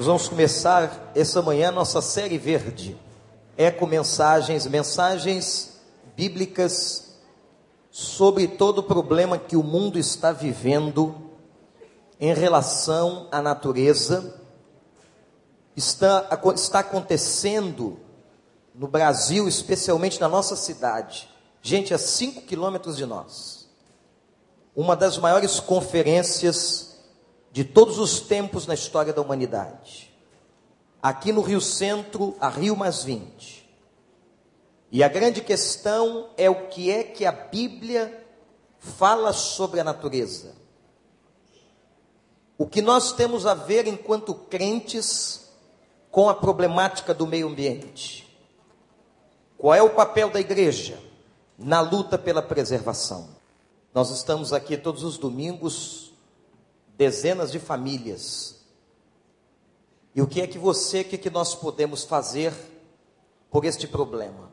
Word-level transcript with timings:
Nós 0.00 0.06
vamos 0.06 0.28
começar 0.28 1.12
essa 1.14 1.42
manhã 1.42 1.70
nossa 1.70 2.00
série 2.00 2.38
verde. 2.38 2.96
Eco 3.54 3.86
mensagens, 3.86 4.64
mensagens 4.64 5.78
bíblicas 6.16 7.16
sobre 7.90 8.48
todo 8.48 8.78
o 8.78 8.82
problema 8.82 9.36
que 9.36 9.56
o 9.56 9.62
mundo 9.62 9.98
está 9.98 10.32
vivendo 10.32 11.14
em 12.18 12.32
relação 12.32 13.28
à 13.30 13.42
natureza. 13.42 14.40
Está, 15.76 16.30
está 16.54 16.78
acontecendo 16.78 17.98
no 18.74 18.88
Brasil, 18.88 19.46
especialmente 19.46 20.18
na 20.18 20.30
nossa 20.30 20.56
cidade. 20.56 21.28
Gente, 21.60 21.92
a 21.92 21.98
5 21.98 22.40
quilômetros 22.46 22.96
de 22.96 23.04
nós. 23.04 23.68
Uma 24.74 24.96
das 24.96 25.18
maiores 25.18 25.60
conferências 25.60 26.89
de 27.52 27.64
todos 27.64 27.98
os 27.98 28.20
tempos 28.20 28.66
na 28.66 28.74
história 28.74 29.12
da 29.12 29.20
humanidade. 29.20 30.10
Aqui 31.02 31.32
no 31.32 31.40
Rio 31.40 31.60
Centro, 31.60 32.36
a 32.40 32.48
Rio 32.48 32.76
Mais 32.76 33.02
20. 33.02 33.68
E 34.92 35.02
a 35.02 35.08
grande 35.08 35.40
questão 35.40 36.30
é 36.36 36.50
o 36.50 36.68
que 36.68 36.90
é 36.90 37.04
que 37.04 37.24
a 37.24 37.32
Bíblia 37.32 38.26
fala 38.78 39.32
sobre 39.32 39.80
a 39.80 39.84
natureza. 39.84 40.54
O 42.58 42.66
que 42.66 42.82
nós 42.82 43.12
temos 43.12 43.46
a 43.46 43.54
ver 43.54 43.86
enquanto 43.86 44.34
crentes 44.34 45.48
com 46.10 46.28
a 46.28 46.34
problemática 46.34 47.14
do 47.14 47.26
meio 47.26 47.48
ambiente? 47.48 48.28
Qual 49.56 49.74
é 49.74 49.82
o 49.82 49.90
papel 49.90 50.30
da 50.30 50.40
igreja 50.40 50.98
na 51.58 51.80
luta 51.80 52.18
pela 52.18 52.42
preservação? 52.42 53.28
Nós 53.94 54.10
estamos 54.10 54.52
aqui 54.52 54.76
todos 54.76 55.04
os 55.04 55.18
domingos 55.18 56.09
dezenas 57.00 57.50
de 57.50 57.58
famílias. 57.58 58.56
E 60.14 60.20
o 60.20 60.26
que 60.26 60.42
é 60.42 60.46
que 60.46 60.58
você, 60.58 61.00
o 61.00 61.04
que, 61.06 61.14
é 61.14 61.18
que 61.18 61.30
nós 61.30 61.54
podemos 61.54 62.04
fazer 62.04 62.52
por 63.50 63.64
este 63.64 63.88
problema? 63.88 64.52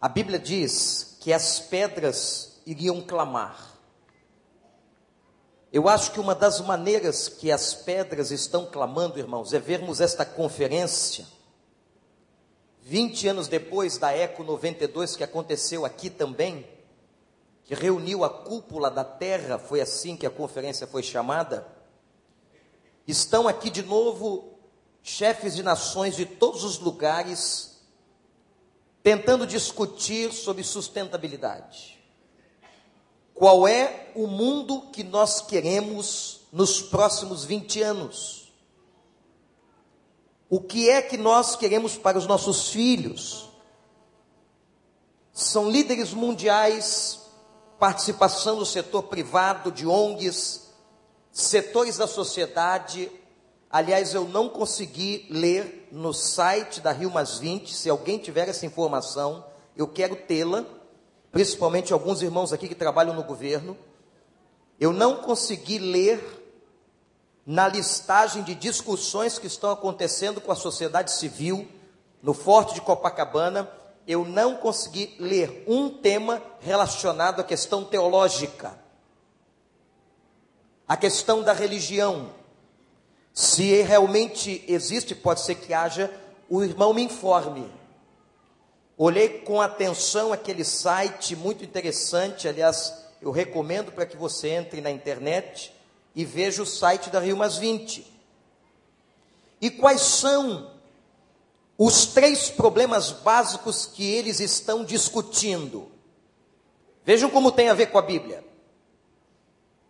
A 0.00 0.08
Bíblia 0.08 0.38
diz 0.38 1.18
que 1.20 1.34
as 1.34 1.60
pedras 1.60 2.58
iriam 2.64 3.02
clamar. 3.02 3.76
Eu 5.70 5.90
acho 5.90 6.10
que 6.12 6.20
uma 6.20 6.34
das 6.34 6.58
maneiras 6.62 7.28
que 7.28 7.52
as 7.52 7.74
pedras 7.74 8.30
estão 8.30 8.64
clamando, 8.64 9.18
irmãos, 9.18 9.52
é 9.52 9.58
vermos 9.58 10.00
esta 10.00 10.24
conferência 10.24 11.26
20 12.80 13.28
anos 13.28 13.46
depois 13.46 13.98
da 13.98 14.10
Eco 14.10 14.42
92 14.42 15.16
que 15.16 15.24
aconteceu 15.24 15.84
aqui 15.84 16.08
também 16.08 16.66
que 17.66 17.74
reuniu 17.74 18.24
a 18.24 18.30
cúpula 18.30 18.88
da 18.88 19.04
terra, 19.04 19.58
foi 19.58 19.80
assim 19.80 20.16
que 20.16 20.24
a 20.24 20.30
conferência 20.30 20.86
foi 20.86 21.02
chamada. 21.02 21.66
Estão 23.06 23.48
aqui 23.48 23.68
de 23.70 23.82
novo 23.82 24.56
chefes 25.02 25.56
de 25.56 25.64
nações 25.64 26.14
de 26.14 26.24
todos 26.24 26.62
os 26.62 26.78
lugares, 26.78 27.80
tentando 29.02 29.44
discutir 29.46 30.32
sobre 30.32 30.62
sustentabilidade. 30.62 31.98
Qual 33.34 33.66
é 33.66 34.12
o 34.14 34.28
mundo 34.28 34.82
que 34.92 35.02
nós 35.02 35.40
queremos 35.40 36.42
nos 36.52 36.80
próximos 36.80 37.44
20 37.44 37.82
anos? 37.82 38.52
O 40.48 40.60
que 40.60 40.88
é 40.88 41.02
que 41.02 41.16
nós 41.16 41.56
queremos 41.56 41.96
para 41.96 42.16
os 42.16 42.26
nossos 42.26 42.70
filhos? 42.70 43.48
São 45.32 45.68
líderes 45.68 46.14
mundiais 46.14 47.25
participação 47.78 48.56
do 48.56 48.66
setor 48.66 49.04
privado, 49.04 49.70
de 49.70 49.86
ONGs, 49.86 50.70
setores 51.30 51.96
da 51.96 52.06
sociedade. 52.06 53.10
Aliás, 53.70 54.14
eu 54.14 54.24
não 54.24 54.48
consegui 54.48 55.26
ler 55.30 55.88
no 55.92 56.12
site 56.12 56.80
da 56.80 56.92
Rio 56.92 57.10
Mais 57.10 57.38
20, 57.38 57.74
se 57.74 57.90
alguém 57.90 58.18
tiver 58.18 58.48
essa 58.48 58.64
informação, 58.64 59.44
eu 59.76 59.86
quero 59.86 60.16
tê-la, 60.16 60.64
principalmente 61.30 61.92
alguns 61.92 62.22
irmãos 62.22 62.52
aqui 62.52 62.68
que 62.68 62.74
trabalham 62.74 63.14
no 63.14 63.22
governo. 63.22 63.76
Eu 64.80 64.92
não 64.92 65.16
consegui 65.16 65.78
ler 65.78 66.20
na 67.44 67.68
listagem 67.68 68.42
de 68.42 68.54
discussões 68.54 69.38
que 69.38 69.46
estão 69.46 69.70
acontecendo 69.70 70.40
com 70.40 70.50
a 70.50 70.56
sociedade 70.56 71.12
civil 71.12 71.68
no 72.22 72.32
Forte 72.32 72.74
de 72.74 72.80
Copacabana 72.80 73.70
eu 74.06 74.24
não 74.24 74.56
consegui 74.56 75.16
ler 75.18 75.64
um 75.66 75.88
tema 75.88 76.40
relacionado 76.60 77.40
à 77.40 77.44
questão 77.44 77.84
teológica, 77.84 78.78
à 80.86 80.96
questão 80.96 81.42
da 81.42 81.52
religião. 81.52 82.30
Se 83.34 83.82
realmente 83.82 84.64
existe, 84.68 85.14
pode 85.14 85.40
ser 85.40 85.56
que 85.56 85.74
haja, 85.74 86.10
o 86.48 86.62
irmão 86.62 86.94
me 86.94 87.02
informe. 87.02 87.70
Olhei 88.96 89.40
com 89.40 89.60
atenção 89.60 90.32
aquele 90.32 90.64
site 90.64 91.34
muito 91.34 91.64
interessante, 91.64 92.48
aliás, 92.48 92.94
eu 93.20 93.30
recomendo 93.30 93.90
para 93.90 94.06
que 94.06 94.16
você 94.16 94.50
entre 94.50 94.80
na 94.80 94.90
internet 94.90 95.74
e 96.14 96.24
veja 96.24 96.62
o 96.62 96.66
site 96.66 97.10
da 97.10 97.18
Rio 97.18 97.36
Mais 97.36 97.56
20. 97.56 98.06
E 99.60 99.70
quais 99.70 100.00
são 100.00 100.70
os 101.78 102.06
três 102.06 102.50
problemas 102.50 103.12
básicos 103.12 103.86
que 103.86 104.04
eles 104.04 104.40
estão 104.40 104.84
discutindo. 104.84 105.90
Vejam 107.04 107.30
como 107.30 107.52
tem 107.52 107.68
a 107.68 107.74
ver 107.74 107.86
com 107.86 107.98
a 107.98 108.02
Bíblia. 108.02 108.44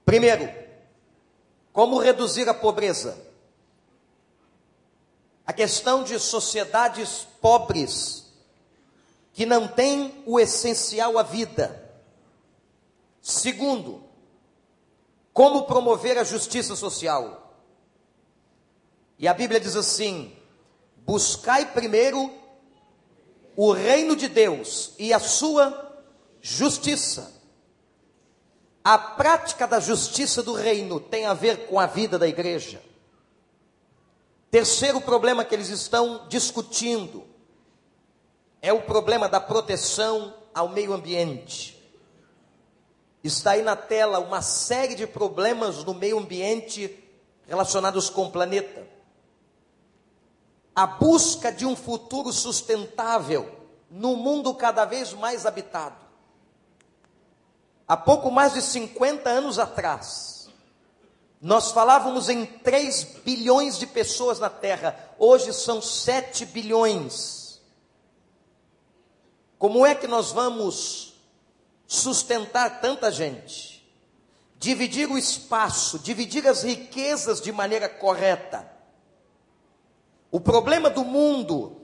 Primeiro, 0.05 0.53
como 1.73 1.99
reduzir 1.99 2.49
a 2.49 2.55
pobreza. 2.55 3.25
A 5.47 5.53
questão 5.53 6.03
de 6.03 6.19
sociedades 6.19 7.27
pobres 7.41 8.27
que 9.33 9.47
não 9.47 9.69
têm 9.69 10.23
o 10.27 10.41
essencial 10.41 11.19
à 11.19 11.23
vida. 11.23 11.85
Segundo, 13.23 14.03
como 15.33 15.65
promover 15.65 16.19
a 16.19 16.25
justiça 16.25 16.75
social. 16.75 17.55
E 19.19 19.29
a 19.29 19.35
Bíblia 19.35 19.61
diz 19.61 19.77
assim: 19.77 20.36
Buscai 21.07 21.67
primeiro 21.73 22.35
o 23.55 23.71
reino 23.71 24.17
de 24.17 24.27
Deus 24.27 24.93
e 24.99 25.13
a 25.13 25.21
sua 25.21 26.03
justiça. 26.41 27.33
A 28.83 28.99
prática 28.99 29.69
da 29.69 29.79
justiça 29.79 30.43
do 30.43 30.53
reino 30.53 30.99
tem 30.99 31.25
a 31.25 31.33
ver 31.33 31.69
com 31.69 31.79
a 31.79 31.87
vida 31.87 32.19
da 32.19 32.27
igreja. 32.27 32.83
Terceiro 34.51 35.01
problema 35.01 35.45
que 35.45 35.55
eles 35.55 35.69
estão 35.69 36.27
discutindo 36.29 37.25
é 38.61 38.73
o 38.73 38.83
problema 38.83 39.29
da 39.29 39.39
proteção 39.39 40.35
ao 40.53 40.69
meio 40.69 40.93
ambiente. 40.93 41.81
Está 43.23 43.53
aí 43.53 43.63
na 43.63 43.77
tela 43.77 44.19
uma 44.19 44.43
série 44.43 44.97
de 44.97 45.07
problemas 45.07 45.85
no 45.85 45.95
meio 45.95 46.19
ambiente 46.19 46.99
relacionados 47.47 48.11
com 48.11 48.25
o 48.25 48.31
planeta 48.33 48.96
a 50.77 50.87
busca 50.87 51.51
de 51.51 51.65
um 51.65 51.75
futuro 51.75 52.31
sustentável 52.31 53.51
no 53.91 54.15
mundo 54.15 54.53
cada 54.53 54.85
vez 54.85 55.15
mais 55.15 55.47
habitado. 55.47 55.97
Há 57.89 57.97
pouco 57.97 58.31
mais 58.31 58.53
de 58.53 58.61
50 58.61 59.31
anos 59.31 59.59
atrás, 59.59 60.51
nós 61.41 61.71
falávamos 61.71 62.29
em 62.29 62.45
3 62.45 63.21
bilhões 63.25 63.79
de 63.79 63.87
pessoas 63.87 64.39
na 64.39 64.51
Terra, 64.51 65.15
hoje 65.19 65.55
são 65.55 65.81
7 65.81 66.45
bilhões. 66.45 67.63
Como 69.59 69.87
é 69.87 69.95
que 69.95 70.07
nós 70.07 70.31
vamos 70.31 71.15
sustentar 71.87 72.83
tanta 72.83 73.11
gente? 73.11 73.83
Dividir 74.59 75.11
o 75.11 75.17
espaço, 75.17 75.99
dividir 75.99 76.47
as 76.47 76.65
riquezas 76.65 77.41
de 77.41 77.51
maneira 77.51 77.89
correta 77.89 78.76
o 80.37 80.41
problema 80.41 80.91
do 80.91 81.03
mundo 81.03 81.81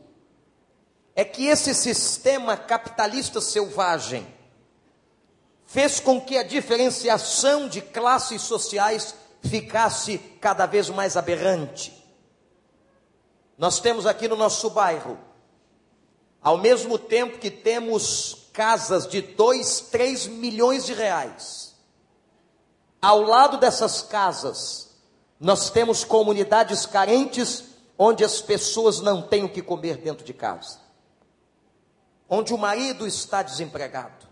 é 1.16 1.24
que 1.24 1.46
esse 1.46 1.74
sistema 1.74 2.54
capitalista 2.54 3.40
selvagem 3.40 4.26
fez 5.64 5.98
com 5.98 6.20
que 6.20 6.36
a 6.36 6.42
diferenciação 6.42 7.66
de 7.66 7.80
classes 7.80 8.42
sociais 8.42 9.14
ficasse 9.40 10.18
cada 10.38 10.66
vez 10.66 10.90
mais 10.90 11.16
aberrante. 11.16 12.06
Nós 13.56 13.80
temos 13.80 14.04
aqui 14.04 14.28
no 14.28 14.36
nosso 14.36 14.68
bairro, 14.68 15.18
ao 16.42 16.58
mesmo 16.58 16.98
tempo 16.98 17.38
que 17.38 17.50
temos 17.50 18.50
casas 18.52 19.06
de 19.06 19.22
2, 19.22 19.80
3 19.90 20.26
milhões 20.26 20.84
de 20.84 20.92
reais, 20.92 21.74
ao 23.00 23.22
lado 23.22 23.56
dessas 23.56 24.02
casas, 24.02 24.90
nós 25.40 25.70
temos 25.70 26.04
comunidades 26.04 26.84
carentes 26.84 27.71
onde 28.04 28.24
as 28.24 28.40
pessoas 28.40 28.98
não 28.98 29.22
têm 29.22 29.44
o 29.44 29.48
que 29.48 29.62
comer 29.62 29.96
dentro 29.96 30.24
de 30.24 30.34
casa, 30.34 30.80
onde 32.28 32.52
o 32.52 32.58
marido 32.58 33.06
está 33.06 33.42
desempregado. 33.42 34.26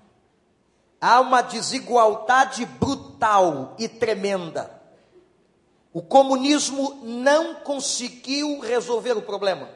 Há 1.01 1.21
uma 1.21 1.41
desigualdade 1.41 2.67
brutal 2.67 3.77
e 3.79 3.89
tremenda. 3.89 4.83
O 5.93 6.03
comunismo 6.03 6.99
não 7.05 7.61
conseguiu 7.61 8.59
resolver 8.59 9.13
o 9.13 9.23
problema. 9.23 9.69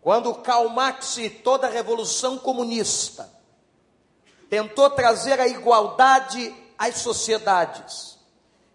Quando 0.00 0.34
Karl 0.36 0.70
Marx 0.70 1.18
e 1.18 1.28
toda 1.28 1.66
a 1.66 1.70
revolução 1.70 2.38
comunista 2.38 3.30
tentou 4.48 4.88
trazer 4.88 5.38
a 5.38 5.46
igualdade 5.46 6.54
às 6.78 6.96
sociedades, 6.96 8.13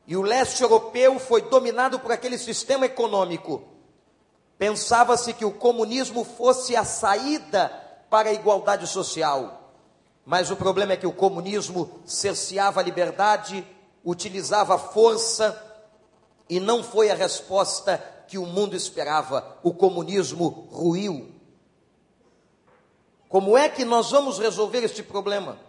e 0.10 0.18
o 0.18 0.24
leste 0.24 0.64
europeu 0.64 1.20
foi 1.20 1.44
dominado 1.44 2.00
por 2.00 2.12
aquele 2.12 2.40
sistema 2.40 2.88
econômico, 2.88 3.62
pensava-se 4.58 5.36
que 5.36 5.46
o 5.46 5.52
comunismo 5.52 6.24
fosse 6.24 6.76
a 6.76 6.84
saída 6.84 7.70
para 8.10 8.30
a 8.30 8.34
igualdade 8.34 8.88
social. 8.88 9.72
Mas 10.26 10.50
o 10.50 10.56
problema 10.56 10.94
é 10.94 10.98
que 10.98 11.06
o 11.06 11.14
comunismo 11.14 12.02
cerceava 12.08 12.80
a 12.80 12.84
liberdade, 12.84 13.64
utilizava 14.04 14.74
a 14.74 14.80
força 14.80 15.56
e 16.50 16.60
não 16.60 16.84
foi 16.84 17.12
a 17.12 17.16
resposta 17.16 18.04
que 18.28 18.40
o 18.40 18.48
mundo 18.48 18.76
esperava. 18.76 19.60
O 19.62 19.72
comunismo 19.76 20.68
ruiu. 20.72 21.32
Como 23.30 23.56
é 23.56 23.70
que 23.70 23.86
nós 23.86 24.10
vamos 24.10 24.40
resolver 24.40 24.84
este 24.84 25.04
problema? 25.04 25.60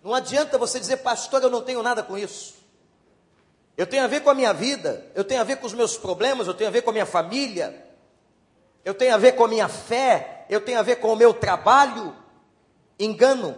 Não 0.00 0.14
adianta 0.14 0.56
você 0.56 0.78
dizer, 0.78 0.98
pastor, 0.98 1.42
eu 1.42 1.50
não 1.50 1.60
tenho 1.60 1.82
nada 1.82 2.04
com 2.04 2.16
isso. 2.16 2.57
Eu 3.78 3.86
tenho 3.86 4.02
a 4.02 4.08
ver 4.08 4.22
com 4.22 4.30
a 4.30 4.34
minha 4.34 4.52
vida, 4.52 5.06
eu 5.14 5.22
tenho 5.22 5.40
a 5.40 5.44
ver 5.44 5.58
com 5.58 5.66
os 5.66 5.72
meus 5.72 5.96
problemas, 5.96 6.48
eu 6.48 6.54
tenho 6.54 6.66
a 6.66 6.72
ver 6.72 6.82
com 6.82 6.90
a 6.90 6.92
minha 6.92 7.06
família, 7.06 7.86
eu 8.84 8.92
tenho 8.92 9.14
a 9.14 9.16
ver 9.16 9.36
com 9.36 9.44
a 9.44 9.48
minha 9.48 9.68
fé, 9.68 10.44
eu 10.50 10.60
tenho 10.60 10.80
a 10.80 10.82
ver 10.82 10.96
com 10.96 11.12
o 11.12 11.16
meu 11.16 11.32
trabalho. 11.32 12.12
Engano. 12.98 13.56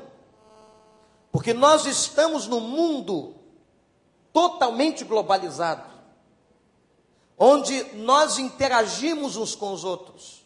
Porque 1.32 1.54
nós 1.54 1.86
estamos 1.86 2.46
num 2.46 2.60
mundo 2.60 3.34
totalmente 4.30 5.04
globalizado, 5.04 5.88
onde 7.38 7.82
nós 7.94 8.38
interagimos 8.38 9.38
uns 9.38 9.54
com 9.54 9.72
os 9.72 9.84
outros. 9.84 10.44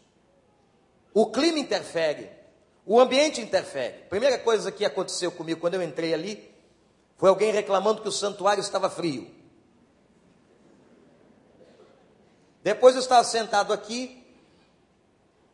O 1.12 1.32
clima 1.32 1.59
interfere, 1.59 2.31
o 2.87 3.00
ambiente 3.00 3.41
interfere. 3.41 4.05
Primeira 4.09 4.38
coisa 4.38 4.71
que 4.71 4.85
aconteceu 4.85 5.32
comigo 5.32 5.61
quando 5.61 5.75
eu 5.75 5.82
entrei 5.82 6.15
ali 6.15 6.49
foi 7.17 7.29
alguém 7.29 7.50
reclamando 7.50 8.03
que 8.03 8.09
o 8.09 8.12
santuário 8.12 8.61
estava 8.61 8.88
frio. 8.88 9.34
Depois 12.64 12.94
eu 12.94 13.02
estava 13.02 13.22
sentado 13.25 13.75
aqui 13.75 14.26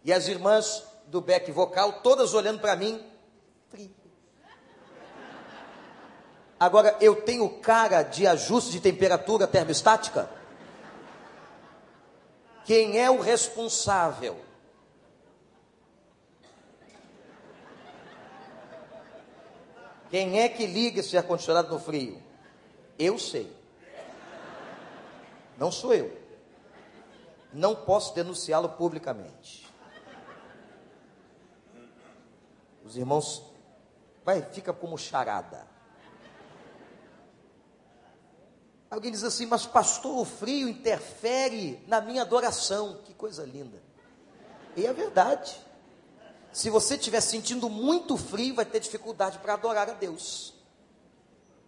e 0.04 0.12
as 0.12 0.28
irmãs 0.28 0.84
do 1.08 1.20
back 1.20 1.50
vocal 1.50 1.94
todas 2.04 2.34
olhando 2.34 2.60
para 2.60 2.76
mim. 2.76 3.04
Agora, 6.58 6.96
eu 7.00 7.22
tenho 7.22 7.58
cara 7.58 8.04
de 8.04 8.28
ajuste 8.28 8.70
de 8.70 8.80
temperatura 8.80 9.48
termostática? 9.48 10.30
Quem 12.64 13.00
é 13.00 13.10
o 13.10 13.18
responsável? 13.18 14.38
Quem 20.10 20.38
é 20.38 20.48
que 20.48 20.64
liga 20.64 21.00
esse 21.00 21.16
ar-condicionado 21.16 21.74
no 21.74 21.80
frio? 21.80 22.22
Eu 22.96 23.18
sei. 23.18 23.50
Não 25.58 25.72
sou 25.72 25.92
eu. 25.92 26.19
Não 27.52 27.74
posso 27.74 28.14
denunciá-lo 28.14 28.68
publicamente. 28.70 29.68
Os 32.84 32.96
irmãos, 32.96 33.42
vai, 34.24 34.42
fica 34.42 34.72
como 34.72 34.96
charada. 34.96 35.66
Alguém 38.90 39.12
diz 39.12 39.22
assim, 39.22 39.46
mas 39.46 39.64
pastor, 39.64 40.18
o 40.18 40.24
frio 40.24 40.68
interfere 40.68 41.82
na 41.86 42.00
minha 42.00 42.22
adoração. 42.22 42.98
Que 43.04 43.14
coisa 43.14 43.44
linda. 43.44 43.80
E 44.76 44.84
é 44.84 44.92
verdade. 44.92 45.56
Se 46.52 46.68
você 46.68 46.96
estiver 46.96 47.20
sentindo 47.20 47.68
muito 47.68 48.16
frio, 48.16 48.56
vai 48.56 48.64
ter 48.64 48.80
dificuldade 48.80 49.38
para 49.38 49.54
adorar 49.54 49.88
a 49.88 49.92
Deus. 49.92 50.54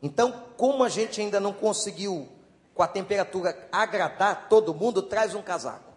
Então, 0.02 0.46
como 0.56 0.82
a 0.82 0.88
gente 0.88 1.20
ainda 1.20 1.38
não 1.38 1.52
conseguiu, 1.52 2.28
com 2.74 2.82
a 2.82 2.88
temperatura, 2.88 3.68
agradar 3.70 4.48
todo 4.48 4.74
mundo, 4.74 5.02
traz 5.02 5.34
um 5.34 5.42
casaco. 5.42 5.92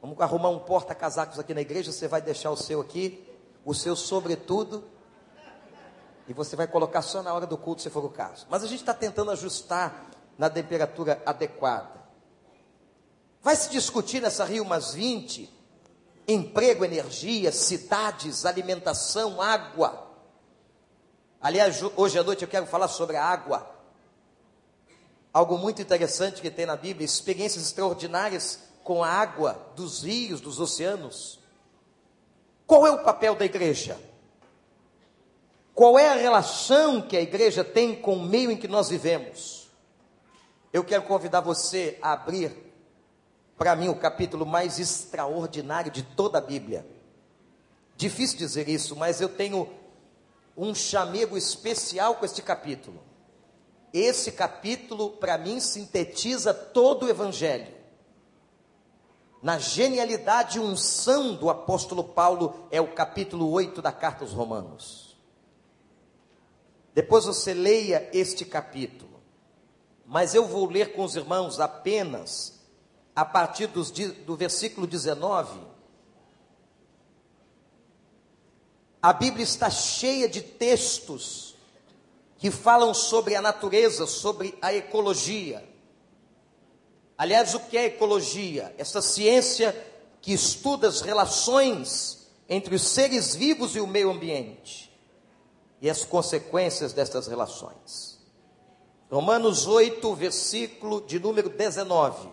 Vamos 0.00 0.20
arrumar 0.20 0.50
um 0.50 0.58
porta-casacos 0.58 1.38
aqui 1.38 1.54
na 1.54 1.62
igreja, 1.62 1.90
você 1.90 2.06
vai 2.06 2.20
deixar 2.20 2.50
o 2.50 2.56
seu 2.56 2.80
aqui, 2.80 3.26
o 3.64 3.74
seu 3.74 3.96
sobretudo, 3.96 4.84
e 6.28 6.32
você 6.32 6.56
vai 6.56 6.66
colocar 6.66 7.02
só 7.02 7.22
na 7.22 7.32
hora 7.32 7.46
do 7.46 7.56
culto, 7.56 7.82
se 7.82 7.90
for 7.90 8.04
o 8.04 8.10
caso. 8.10 8.46
Mas 8.48 8.62
a 8.62 8.66
gente 8.66 8.80
está 8.80 8.94
tentando 8.94 9.30
ajustar 9.30 10.10
na 10.38 10.48
temperatura 10.50 11.22
adequada. 11.24 12.02
Vai 13.42 13.56
se 13.56 13.70
discutir 13.70 14.22
nessa 14.22 14.44
Rio 14.44 14.62
umas 14.62 14.94
20, 14.94 15.50
emprego, 16.26 16.84
energia, 16.84 17.52
cidades, 17.52 18.46
alimentação, 18.46 19.40
água. 19.40 20.06
Aliás, 21.40 21.82
hoje 21.96 22.18
à 22.18 22.22
noite 22.22 22.42
eu 22.42 22.48
quero 22.48 22.66
falar 22.66 22.88
sobre 22.88 23.16
a 23.16 23.24
água. 23.24 23.73
Algo 25.34 25.58
muito 25.58 25.82
interessante 25.82 26.40
que 26.40 26.48
tem 26.48 26.64
na 26.64 26.76
Bíblia, 26.76 27.04
experiências 27.04 27.64
extraordinárias 27.64 28.60
com 28.84 29.02
a 29.02 29.08
água 29.08 29.72
dos 29.74 30.04
rios, 30.04 30.40
dos 30.40 30.60
oceanos. 30.60 31.40
Qual 32.64 32.86
é 32.86 32.92
o 32.92 33.02
papel 33.02 33.34
da 33.34 33.44
igreja? 33.44 33.98
Qual 35.74 35.98
é 35.98 36.08
a 36.08 36.14
relação 36.14 37.02
que 37.02 37.16
a 37.16 37.20
igreja 37.20 37.64
tem 37.64 37.96
com 37.96 38.14
o 38.14 38.22
meio 38.22 38.52
em 38.52 38.56
que 38.56 38.68
nós 38.68 38.88
vivemos? 38.88 39.68
Eu 40.72 40.84
quero 40.84 41.02
convidar 41.02 41.40
você 41.40 41.98
a 42.00 42.12
abrir, 42.12 42.72
para 43.58 43.74
mim, 43.74 43.88
o 43.88 43.96
capítulo 43.96 44.46
mais 44.46 44.78
extraordinário 44.78 45.90
de 45.90 46.04
toda 46.04 46.38
a 46.38 46.40
Bíblia. 46.40 46.86
Difícil 47.96 48.38
dizer 48.38 48.68
isso, 48.68 48.94
mas 48.94 49.20
eu 49.20 49.28
tenho 49.28 49.68
um 50.56 50.72
chamego 50.72 51.36
especial 51.36 52.14
com 52.14 52.24
este 52.24 52.40
capítulo. 52.40 53.02
Esse 53.94 54.32
capítulo, 54.32 55.10
para 55.10 55.38
mim, 55.38 55.60
sintetiza 55.60 56.52
todo 56.52 57.06
o 57.06 57.08
Evangelho. 57.08 57.72
Na 59.40 59.56
genialidade 59.56 60.58
e 60.58 60.60
unção 60.60 61.36
do 61.36 61.48
apóstolo 61.48 62.02
Paulo, 62.02 62.66
é 62.72 62.80
o 62.80 62.92
capítulo 62.92 63.48
8 63.52 63.80
da 63.80 63.92
carta 63.92 64.24
aos 64.24 64.32
Romanos. 64.32 65.16
Depois 66.92 67.24
você 67.24 67.54
leia 67.54 68.10
este 68.12 68.44
capítulo. 68.44 69.22
Mas 70.04 70.34
eu 70.34 70.44
vou 70.44 70.68
ler 70.68 70.92
com 70.94 71.04
os 71.04 71.14
irmãos 71.14 71.60
apenas 71.60 72.64
a 73.14 73.24
partir 73.24 73.68
dos, 73.68 73.92
do 73.92 74.34
versículo 74.34 74.88
19. 74.88 75.60
A 79.00 79.12
Bíblia 79.12 79.44
está 79.44 79.70
cheia 79.70 80.28
de 80.28 80.40
textos 80.40 81.53
que 82.44 82.50
falam 82.50 82.92
sobre 82.92 83.34
a 83.34 83.40
natureza, 83.40 84.06
sobre 84.06 84.54
a 84.60 84.70
ecologia. 84.74 85.66
Aliás, 87.16 87.54
o 87.54 87.60
que 87.60 87.78
é 87.78 87.86
ecologia? 87.86 88.74
Essa 88.76 89.00
ciência 89.00 89.74
que 90.20 90.30
estuda 90.30 90.86
as 90.86 91.00
relações 91.00 92.28
entre 92.46 92.74
os 92.74 92.82
seres 92.82 93.34
vivos 93.34 93.74
e 93.74 93.80
o 93.80 93.86
meio 93.86 94.10
ambiente 94.10 94.94
e 95.80 95.88
as 95.88 96.04
consequências 96.04 96.92
destas 96.92 97.28
relações. 97.28 98.18
Romanos 99.10 99.66
8, 99.66 100.14
versículo 100.14 101.00
de 101.00 101.18
número 101.18 101.48
19. 101.48 102.28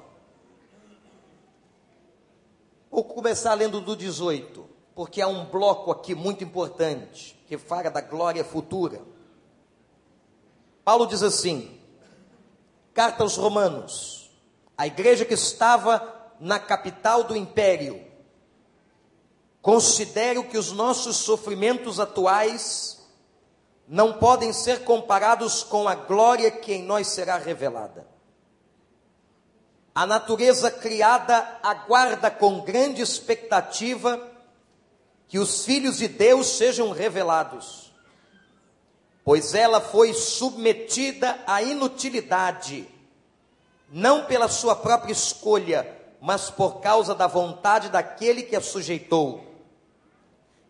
Vou 2.92 3.06
começar 3.06 3.54
lendo 3.54 3.80
do 3.80 3.96
18, 3.96 4.68
porque 4.94 5.22
há 5.22 5.28
um 5.30 5.46
bloco 5.46 5.90
aqui 5.90 6.14
muito 6.14 6.44
importante 6.44 7.42
que 7.48 7.58
fala 7.58 7.90
da 7.90 8.02
glória 8.02 8.44
futura. 8.44 9.10
Paulo 10.84 11.06
diz 11.06 11.24
assim: 11.24 11.80
Carta 12.94 13.24
aos 13.24 13.38
Romanos, 13.38 14.32
a 14.78 14.88
igreja 14.88 15.26
que 15.26 15.34
estava 15.34 16.32
na 16.40 16.60
capital 16.60 17.24
do 17.24 17.36
império, 17.36 18.04
considero 19.62 20.44
que 20.44 20.58
os 20.58 20.72
nossos 20.72 21.18
sofrimentos 21.18 22.00
atuais 22.00 23.00
não 23.88 24.14
podem 24.14 24.52
ser 24.54 24.84
comparados 24.84 25.64
com 25.64 25.88
a 25.88 25.96
glória 25.96 26.50
que 26.50 26.74
em 26.74 26.84
nós 26.84 27.08
será 27.08 27.38
revelada. 27.38 28.08
A 29.94 30.06
natureza 30.06 30.72
criada 30.72 31.60
aguarda 31.62 32.32
com 32.32 32.62
grande 32.62 33.02
expectativa 33.02 34.30
que 35.28 35.38
os 35.38 35.66
filhos 35.66 35.98
de 35.98 36.08
Deus 36.08 36.58
sejam 36.58 36.92
revelados, 36.92 37.81
pois 39.24 39.54
ela 39.54 39.80
foi 39.80 40.14
submetida 40.14 41.40
à 41.46 41.62
inutilidade, 41.62 42.88
não 43.90 44.26
pela 44.26 44.48
sua 44.48 44.76
própria 44.76 45.12
escolha, 45.12 45.88
mas 46.20 46.50
por 46.50 46.80
causa 46.82 47.14
da 47.14 47.28
vontade 47.28 47.90
daquele 47.90 48.44
que 48.44 48.56
a 48.56 48.62
sujeitou 48.62 49.52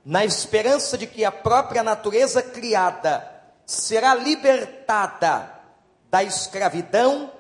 na 0.03 0.25
esperança 0.25 0.97
de 0.97 1.05
que 1.05 1.23
a 1.23 1.31
própria 1.31 1.83
natureza 1.83 2.41
criada 2.41 3.29
será 3.65 4.15
libertada 4.15 5.59
da 6.09 6.23
escravidão, 6.23 7.31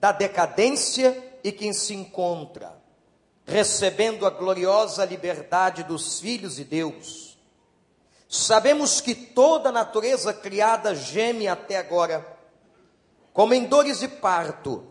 da 0.00 0.10
decadência 0.10 1.38
e 1.44 1.52
que 1.52 1.70
se 1.74 1.94
encontra 1.94 2.74
recebendo 3.46 4.26
a 4.26 4.30
gloriosa 4.30 5.04
liberdade 5.04 5.84
dos 5.84 6.18
filhos 6.18 6.56
de 6.56 6.64
Deus. 6.64 7.25
Sabemos 8.36 9.00
que 9.00 9.14
toda 9.14 9.70
a 9.70 9.72
natureza 9.72 10.32
criada 10.32 10.94
geme 10.94 11.48
até 11.48 11.78
agora, 11.78 12.26
como 13.32 13.54
em 13.54 13.64
dores 13.64 14.00
de 14.00 14.08
parto. 14.08 14.84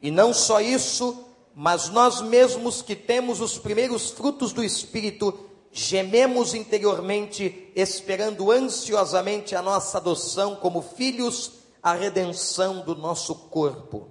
E 0.00 0.10
não 0.10 0.32
só 0.32 0.60
isso, 0.60 1.26
mas 1.54 1.88
nós 1.88 2.20
mesmos 2.20 2.80
que 2.80 2.94
temos 2.94 3.40
os 3.40 3.58
primeiros 3.58 4.10
frutos 4.10 4.52
do 4.52 4.62
Espírito, 4.62 5.50
gememos 5.72 6.54
interiormente, 6.54 7.70
esperando 7.74 8.50
ansiosamente 8.50 9.54
a 9.54 9.62
nossa 9.62 9.98
adoção 9.98 10.56
como 10.56 10.80
filhos, 10.80 11.52
a 11.82 11.92
redenção 11.92 12.80
do 12.80 12.94
nosso 12.94 13.34
corpo. 13.34 14.08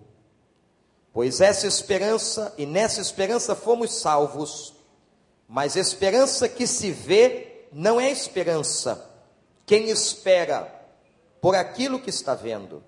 Pois 1.14 1.42
essa 1.42 1.66
esperança, 1.66 2.54
e 2.58 2.66
nessa 2.66 3.02
esperança 3.02 3.56
fomos 3.56 3.94
salvos, 3.94 4.76
mas 5.48 5.76
esperança 5.76 6.48
que 6.48 6.68
se 6.68 6.92
vê 6.92 7.49
não 7.72 8.00
é 8.00 8.12
esperança. 8.12 9.10
Quem 9.66 9.90
espera 9.90 10.80
por 11.42 11.56
aquilo 11.56 12.00
que 12.00 12.10
está 12.10 12.36
vendo. 12.36 12.84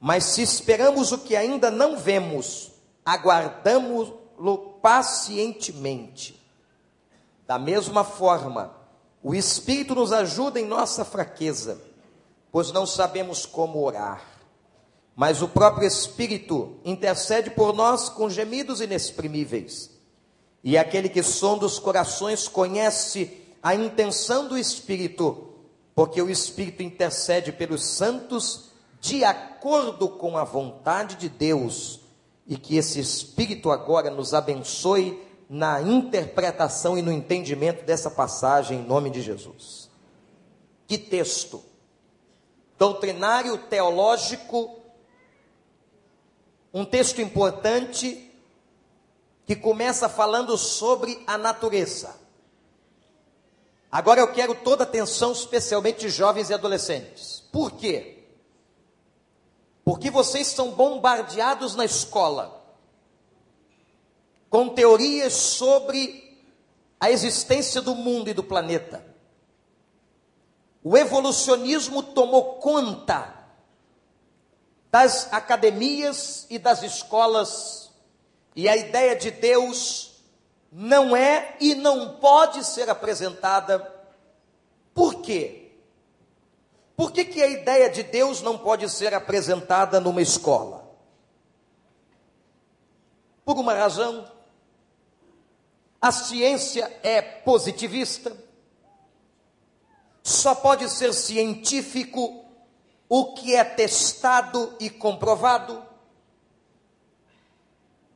Mas 0.00 0.24
se 0.24 0.42
esperamos 0.42 1.12
o 1.12 1.18
que 1.18 1.34
ainda 1.34 1.70
não 1.70 1.96
vemos, 1.96 2.72
aguardamos-lo 3.04 4.58
pacientemente. 4.80 6.40
Da 7.46 7.58
mesma 7.58 8.04
forma, 8.04 8.74
o 9.22 9.34
Espírito 9.34 9.94
nos 9.94 10.12
ajuda 10.12 10.60
em 10.60 10.66
nossa 10.66 11.04
fraqueza, 11.04 11.80
pois 12.52 12.70
não 12.70 12.86
sabemos 12.86 13.44
como 13.44 13.82
orar. 13.82 14.22
Mas 15.16 15.42
o 15.42 15.48
próprio 15.48 15.88
Espírito 15.88 16.76
intercede 16.84 17.50
por 17.50 17.74
nós 17.74 18.08
com 18.08 18.30
gemidos 18.30 18.80
inexprimíveis. 18.80 19.90
E 20.62 20.78
aquele 20.78 21.08
que 21.08 21.22
sonda 21.22 21.66
os 21.66 21.78
corações 21.78 22.46
conhece 22.46 23.47
a 23.62 23.74
intenção 23.74 24.48
do 24.48 24.56
Espírito, 24.56 25.48
porque 25.94 26.20
o 26.22 26.30
Espírito 26.30 26.82
intercede 26.82 27.52
pelos 27.52 27.84
santos 27.84 28.70
de 29.00 29.24
acordo 29.24 30.08
com 30.08 30.36
a 30.36 30.44
vontade 30.44 31.16
de 31.16 31.28
Deus 31.28 32.00
e 32.46 32.56
que 32.56 32.76
esse 32.76 32.98
Espírito 32.98 33.70
agora 33.70 34.10
nos 34.10 34.32
abençoe 34.34 35.22
na 35.48 35.80
interpretação 35.80 36.98
e 36.98 37.02
no 37.02 37.10
entendimento 37.10 37.84
dessa 37.84 38.10
passagem 38.10 38.80
em 38.80 38.86
nome 38.86 39.10
de 39.10 39.22
Jesus. 39.22 39.88
Que 40.86 40.98
texto! 40.98 41.62
Doutrinário 42.78 43.58
teológico, 43.58 44.78
um 46.72 46.84
texto 46.84 47.20
importante 47.20 48.30
que 49.46 49.56
começa 49.56 50.08
falando 50.08 50.56
sobre 50.56 51.22
a 51.26 51.36
natureza. 51.36 52.14
Agora 53.90 54.20
eu 54.20 54.32
quero 54.32 54.54
toda 54.54 54.84
atenção, 54.84 55.32
especialmente 55.32 56.00
de 56.00 56.10
jovens 56.10 56.50
e 56.50 56.54
adolescentes. 56.54 57.42
Por 57.50 57.72
quê? 57.72 58.24
Porque 59.84 60.10
vocês 60.10 60.46
são 60.48 60.72
bombardeados 60.72 61.74
na 61.74 61.84
escola 61.84 62.58
com 64.50 64.68
teorias 64.68 65.32
sobre 65.32 66.38
a 67.00 67.10
existência 67.10 67.80
do 67.80 67.94
mundo 67.94 68.28
e 68.28 68.34
do 68.34 68.42
planeta. 68.42 69.04
O 70.82 70.96
evolucionismo 70.96 72.02
tomou 72.02 72.54
conta 72.54 73.34
das 74.90 75.32
academias 75.32 76.46
e 76.48 76.58
das 76.58 76.82
escolas, 76.82 77.90
e 78.56 78.68
a 78.68 78.76
ideia 78.76 79.14
de 79.14 79.30
Deus 79.30 80.07
não 80.70 81.16
é 81.16 81.56
e 81.60 81.74
não 81.74 82.16
pode 82.16 82.64
ser 82.64 82.90
apresentada. 82.90 83.94
Por 84.94 85.22
quê? 85.22 85.72
Por 86.96 87.12
que, 87.12 87.24
que 87.24 87.40
a 87.40 87.46
ideia 87.46 87.88
de 87.88 88.02
Deus 88.02 88.42
não 88.42 88.58
pode 88.58 88.88
ser 88.90 89.14
apresentada 89.14 90.00
numa 90.00 90.20
escola? 90.20 90.84
Por 93.44 93.56
uma 93.56 93.72
razão. 93.72 94.30
A 96.00 96.12
ciência 96.12 96.92
é 97.02 97.22
positivista. 97.22 98.36
Só 100.22 100.54
pode 100.54 100.88
ser 100.90 101.14
científico 101.14 102.44
o 103.08 103.32
que 103.34 103.54
é 103.54 103.64
testado 103.64 104.76
e 104.78 104.90
comprovado. 104.90 105.87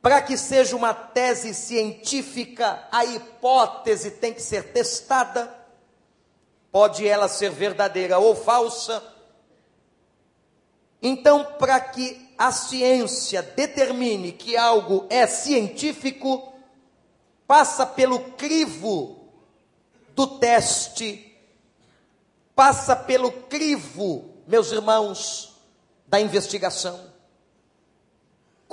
Para 0.03 0.21
que 0.21 0.37
seja 0.37 0.75
uma 0.75 0.93
tese 0.93 1.51
científica, 1.55 2.87
a 2.91 3.03
hipótese 3.05 4.11
tem 4.11 4.31
que 4.31 4.41
ser 4.41 4.71
testada 4.71 5.63
pode 6.73 7.07
ela 7.07 7.27
ser 7.27 7.51
verdadeira 7.51 8.17
ou 8.17 8.35
falsa. 8.35 9.03
Então, 10.99 11.45
para 11.59 11.79
que 11.79 12.33
a 12.35 12.51
ciência 12.51 13.43
determine 13.43 14.31
que 14.31 14.57
algo 14.57 15.05
é 15.07 15.27
científico, 15.27 16.51
passa 17.45 17.85
pelo 17.85 18.31
crivo 18.31 19.29
do 20.15 20.25
teste, 20.39 21.37
passa 22.55 22.95
pelo 22.95 23.31
crivo, 23.31 24.33
meus 24.47 24.71
irmãos, 24.71 25.53
da 26.07 26.19
investigação. 26.19 27.12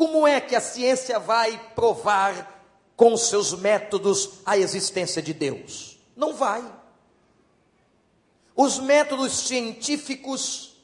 Como 0.00 0.26
é 0.26 0.40
que 0.40 0.56
a 0.56 0.62
ciência 0.62 1.18
vai 1.18 1.58
provar 1.74 2.64
com 2.96 3.14
seus 3.18 3.52
métodos 3.52 4.40
a 4.46 4.56
existência 4.56 5.20
de 5.20 5.34
Deus? 5.34 5.98
Não 6.16 6.32
vai. 6.32 6.64
Os 8.56 8.78
métodos 8.78 9.30
científicos 9.40 10.74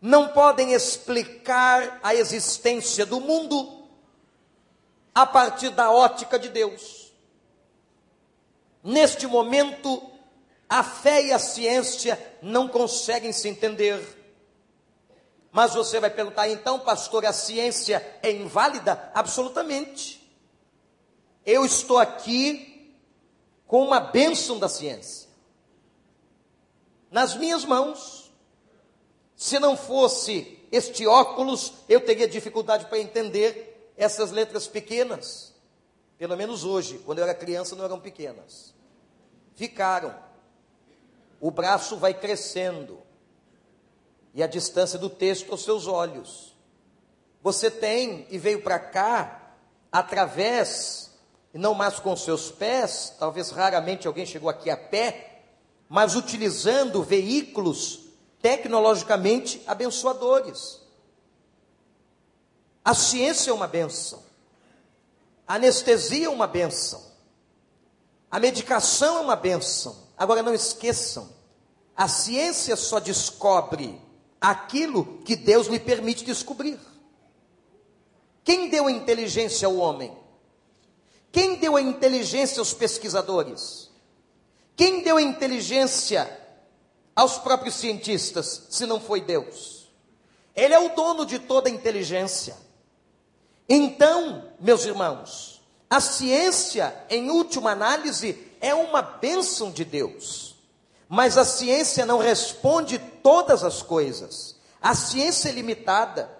não 0.00 0.28
podem 0.28 0.72
explicar 0.72 2.00
a 2.02 2.14
existência 2.14 3.04
do 3.04 3.20
mundo 3.20 3.86
a 5.14 5.26
partir 5.26 5.68
da 5.68 5.90
ótica 5.90 6.38
de 6.38 6.48
Deus. 6.48 7.12
Neste 8.82 9.26
momento, 9.26 10.10
a 10.70 10.82
fé 10.82 11.26
e 11.26 11.32
a 11.34 11.38
ciência 11.38 12.18
não 12.40 12.66
conseguem 12.66 13.30
se 13.30 13.46
entender. 13.46 14.21
Mas 15.52 15.74
você 15.74 16.00
vai 16.00 16.10
perguntar, 16.10 16.48
então, 16.48 16.80
pastor, 16.80 17.26
a 17.26 17.32
ciência 17.32 18.18
é 18.22 18.32
inválida? 18.32 19.12
Absolutamente. 19.14 20.20
Eu 21.44 21.64
estou 21.64 21.98
aqui 21.98 22.96
com 23.66 23.82
uma 23.84 24.00
bênção 24.00 24.58
da 24.58 24.68
ciência 24.68 25.22
nas 27.12 27.36
minhas 27.36 27.64
mãos. 27.64 28.32
Se 29.36 29.58
não 29.60 29.76
fosse 29.76 30.58
este 30.72 31.06
óculos, 31.06 31.74
eu 31.88 32.00
teria 32.00 32.26
dificuldade 32.26 32.86
para 32.86 32.98
entender 32.98 33.92
essas 33.96 34.30
letras 34.30 34.66
pequenas. 34.66 35.52
Pelo 36.16 36.36
menos 36.36 36.64
hoje, 36.64 36.98
quando 37.04 37.18
eu 37.18 37.24
era 37.24 37.34
criança, 37.34 37.76
não 37.76 37.84
eram 37.84 38.00
pequenas. 38.00 38.74
Ficaram. 39.54 40.14
O 41.40 41.50
braço 41.50 41.96
vai 41.96 42.14
crescendo. 42.14 42.98
E 44.34 44.42
a 44.42 44.46
distância 44.46 44.98
do 44.98 45.10
texto 45.10 45.50
aos 45.50 45.64
seus 45.64 45.86
olhos. 45.86 46.56
Você 47.42 47.70
tem 47.70 48.26
e 48.30 48.38
veio 48.38 48.62
para 48.62 48.78
cá 48.78 49.56
através, 49.90 51.10
e 51.52 51.58
não 51.58 51.74
mais 51.74 51.98
com 51.98 52.16
seus 52.16 52.50
pés, 52.50 53.14
talvez 53.18 53.50
raramente 53.50 54.06
alguém 54.06 54.24
chegou 54.24 54.48
aqui 54.48 54.70
a 54.70 54.76
pé, 54.76 55.42
mas 55.88 56.14
utilizando 56.14 57.02
veículos 57.02 58.00
tecnologicamente 58.40 59.62
abençoadores. 59.66 60.80
A 62.84 62.94
ciência 62.94 63.50
é 63.50 63.54
uma 63.54 63.68
benção. 63.68 64.22
A 65.46 65.56
anestesia 65.56 66.26
é 66.26 66.30
uma 66.30 66.46
benção. 66.46 67.02
A 68.30 68.40
medicação 68.40 69.18
é 69.18 69.20
uma 69.20 69.36
benção. 69.36 69.96
Agora 70.16 70.42
não 70.42 70.54
esqueçam, 70.54 71.28
a 71.96 72.08
ciência 72.08 72.76
só 72.76 72.98
descobre 72.98 74.00
aquilo 74.42 75.22
que 75.24 75.36
Deus 75.36 75.68
lhe 75.68 75.78
permite 75.78 76.24
descobrir. 76.24 76.78
Quem 78.44 78.68
deu 78.68 78.88
a 78.88 78.92
inteligência 78.92 79.66
ao 79.66 79.76
homem? 79.76 80.12
Quem 81.30 81.56
deu 81.56 81.76
a 81.76 81.80
inteligência 81.80 82.58
aos 82.58 82.74
pesquisadores? 82.74 83.88
Quem 84.76 85.02
deu 85.02 85.16
a 85.16 85.22
inteligência 85.22 86.28
aos 87.14 87.38
próprios 87.38 87.76
cientistas, 87.76 88.66
se 88.68 88.84
não 88.84 89.00
foi 89.00 89.20
Deus? 89.20 89.88
Ele 90.56 90.74
é 90.74 90.78
o 90.78 90.94
dono 90.94 91.24
de 91.24 91.38
toda 91.38 91.68
a 91.68 91.72
inteligência. 91.72 92.56
Então, 93.68 94.50
meus 94.58 94.84
irmãos, 94.84 95.62
a 95.88 96.00
ciência, 96.00 96.94
em 97.08 97.30
última 97.30 97.70
análise, 97.70 98.38
é 98.60 98.74
uma 98.74 99.00
bênção 99.00 99.70
de 99.70 99.84
Deus. 99.84 100.51
Mas 101.14 101.36
a 101.36 101.44
ciência 101.44 102.06
não 102.06 102.16
responde 102.16 102.98
todas 102.98 103.62
as 103.62 103.82
coisas. 103.82 104.56
A 104.80 104.94
ciência 104.94 105.50
é 105.50 105.52
limitada. 105.52 106.30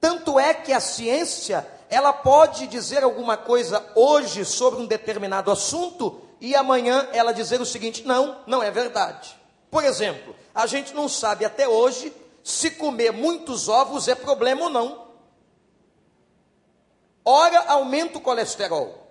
Tanto 0.00 0.40
é 0.40 0.54
que 0.54 0.72
a 0.72 0.80
ciência, 0.80 1.68
ela 1.90 2.14
pode 2.14 2.66
dizer 2.66 3.04
alguma 3.04 3.36
coisa 3.36 3.84
hoje 3.94 4.42
sobre 4.42 4.80
um 4.80 4.86
determinado 4.86 5.50
assunto 5.50 6.22
e 6.40 6.56
amanhã 6.56 7.06
ela 7.12 7.34
dizer 7.34 7.60
o 7.60 7.66
seguinte: 7.66 8.04
não, 8.06 8.40
não 8.46 8.62
é 8.62 8.70
verdade. 8.70 9.38
Por 9.70 9.84
exemplo, 9.84 10.34
a 10.54 10.66
gente 10.66 10.94
não 10.94 11.10
sabe 11.10 11.44
até 11.44 11.68
hoje 11.68 12.10
se 12.42 12.70
comer 12.70 13.12
muitos 13.12 13.68
ovos 13.68 14.08
é 14.08 14.14
problema 14.14 14.62
ou 14.62 14.70
não. 14.70 15.08
Ora, 17.22 17.66
aumenta 17.68 18.16
o 18.16 18.22
colesterol. 18.22 19.10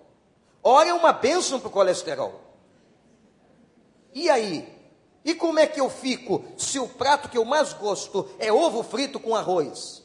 Ora, 0.63 0.89
é 0.89 0.93
uma 0.95 1.13
bênção 1.13 1.59
para 1.59 1.67
o 1.67 1.71
colesterol. 1.71 2.41
E 4.11 4.31
aí? 4.31 4.74
E 5.25 5.33
como 5.33 5.57
é 5.57 5.65
que 5.65 5.81
eu 5.81 5.89
fico 5.89 6.45
se 6.55 6.77
o 6.77 6.87
prato 6.87 7.27
que 7.29 7.37
eu 7.37 7.43
mais 7.43 7.73
gosto 7.73 8.29
é 8.37 8.53
ovo 8.53 8.83
frito 8.83 9.19
com 9.19 9.35
arroz? 9.35 10.03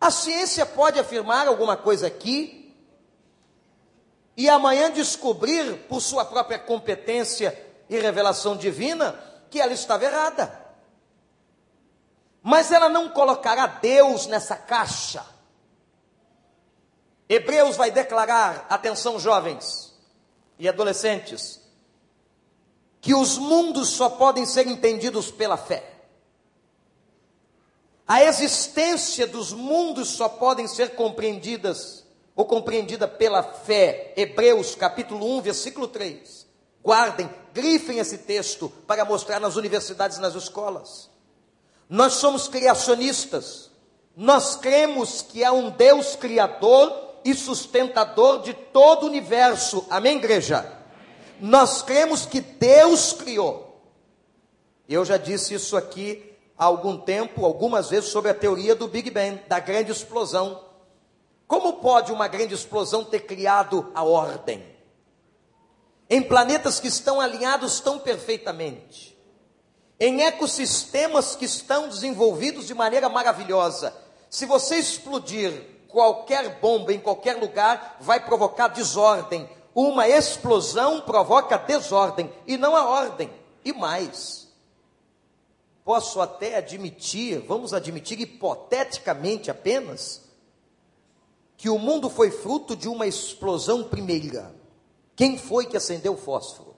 A 0.00 0.10
ciência 0.10 0.64
pode 0.64 0.98
afirmar 0.98 1.46
alguma 1.46 1.76
coisa 1.76 2.06
aqui 2.06 2.74
e 4.34 4.48
amanhã 4.48 4.90
descobrir, 4.90 5.86
por 5.86 6.00
sua 6.00 6.24
própria 6.24 6.58
competência 6.58 7.56
e 7.90 7.98
revelação 7.98 8.56
divina, 8.56 9.12
que 9.50 9.60
ela 9.60 9.74
estava 9.74 10.06
errada. 10.06 10.60
Mas 12.42 12.72
ela 12.72 12.88
não 12.88 13.10
colocará 13.10 13.66
Deus 13.66 14.26
nessa 14.26 14.56
caixa. 14.56 15.24
Hebreus 17.28 17.76
vai 17.76 17.90
declarar, 17.90 18.66
atenção 18.70 19.20
jovens 19.20 19.94
e 20.58 20.66
adolescentes, 20.68 21.61
que 23.02 23.12
os 23.12 23.36
mundos 23.36 23.88
só 23.88 24.08
podem 24.08 24.46
ser 24.46 24.68
entendidos 24.68 25.28
pela 25.28 25.56
fé. 25.56 25.82
A 28.06 28.22
existência 28.22 29.26
dos 29.26 29.52
mundos 29.52 30.10
só 30.10 30.28
podem 30.28 30.68
ser 30.68 30.94
compreendidas 30.94 32.04
ou 32.36 32.44
compreendida 32.44 33.08
pela 33.08 33.42
fé. 33.42 34.14
Hebreus 34.16 34.76
capítulo 34.76 35.36
1, 35.38 35.42
versículo 35.42 35.88
3. 35.88 36.46
Guardem, 36.80 37.28
grifem 37.52 37.98
esse 37.98 38.18
texto 38.18 38.72
para 38.86 39.04
mostrar 39.04 39.40
nas 39.40 39.56
universidades 39.56 40.18
e 40.18 40.20
nas 40.20 40.36
escolas. 40.36 41.10
Nós 41.88 42.14
somos 42.14 42.46
criacionistas. 42.46 43.68
Nós 44.16 44.54
cremos 44.54 45.22
que 45.22 45.42
há 45.42 45.50
um 45.50 45.70
Deus 45.70 46.14
criador 46.14 47.16
e 47.24 47.34
sustentador 47.34 48.42
de 48.42 48.54
todo 48.54 49.02
o 49.02 49.06
universo. 49.06 49.84
Amém, 49.90 50.18
igreja? 50.18 50.81
Nós 51.42 51.82
cremos 51.82 52.24
que 52.24 52.40
Deus 52.40 53.12
criou. 53.12 53.82
Eu 54.88 55.04
já 55.04 55.18
disse 55.18 55.52
isso 55.52 55.76
aqui 55.76 56.34
há 56.56 56.64
algum 56.64 56.96
tempo, 56.96 57.44
algumas 57.44 57.90
vezes, 57.90 58.08
sobre 58.08 58.30
a 58.30 58.34
teoria 58.34 58.74
do 58.74 58.88
Big 58.88 59.10
Bang, 59.10 59.42
da 59.46 59.60
grande 59.60 59.92
explosão. 59.92 60.64
Como 61.46 61.74
pode 61.74 62.10
uma 62.10 62.28
grande 62.28 62.54
explosão 62.54 63.04
ter 63.04 63.20
criado 63.20 63.92
a 63.94 64.02
ordem? 64.02 64.72
em 66.12 66.20
planetas 66.20 66.78
que 66.78 66.88
estão 66.88 67.22
alinhados 67.22 67.80
tão 67.80 67.98
perfeitamente, 67.98 69.18
em 69.98 70.20
ecossistemas 70.24 71.34
que 71.34 71.46
estão 71.46 71.88
desenvolvidos 71.88 72.66
de 72.66 72.74
maneira 72.74 73.08
maravilhosa. 73.08 73.94
Se 74.28 74.44
você 74.44 74.76
explodir 74.76 75.54
qualquer 75.88 76.60
bomba 76.60 76.92
em 76.92 77.00
qualquer 77.00 77.38
lugar, 77.38 77.96
vai 77.98 78.20
provocar 78.20 78.68
desordem. 78.68 79.48
Uma 79.74 80.08
explosão 80.08 81.00
provoca 81.00 81.56
desordem 81.56 82.32
e 82.46 82.56
não 82.56 82.76
a 82.76 82.84
ordem. 82.86 83.30
E 83.64 83.72
mais, 83.72 84.48
posso 85.84 86.20
até 86.20 86.56
admitir, 86.56 87.40
vamos 87.40 87.72
admitir 87.72 88.20
hipoteticamente 88.20 89.50
apenas, 89.50 90.22
que 91.56 91.68
o 91.68 91.78
mundo 91.78 92.10
foi 92.10 92.30
fruto 92.30 92.74
de 92.74 92.88
uma 92.88 93.06
explosão 93.06 93.84
primeira. 93.84 94.54
Quem 95.14 95.38
foi 95.38 95.66
que 95.66 95.76
acendeu 95.76 96.14
o 96.14 96.18
fósforo? 96.18 96.72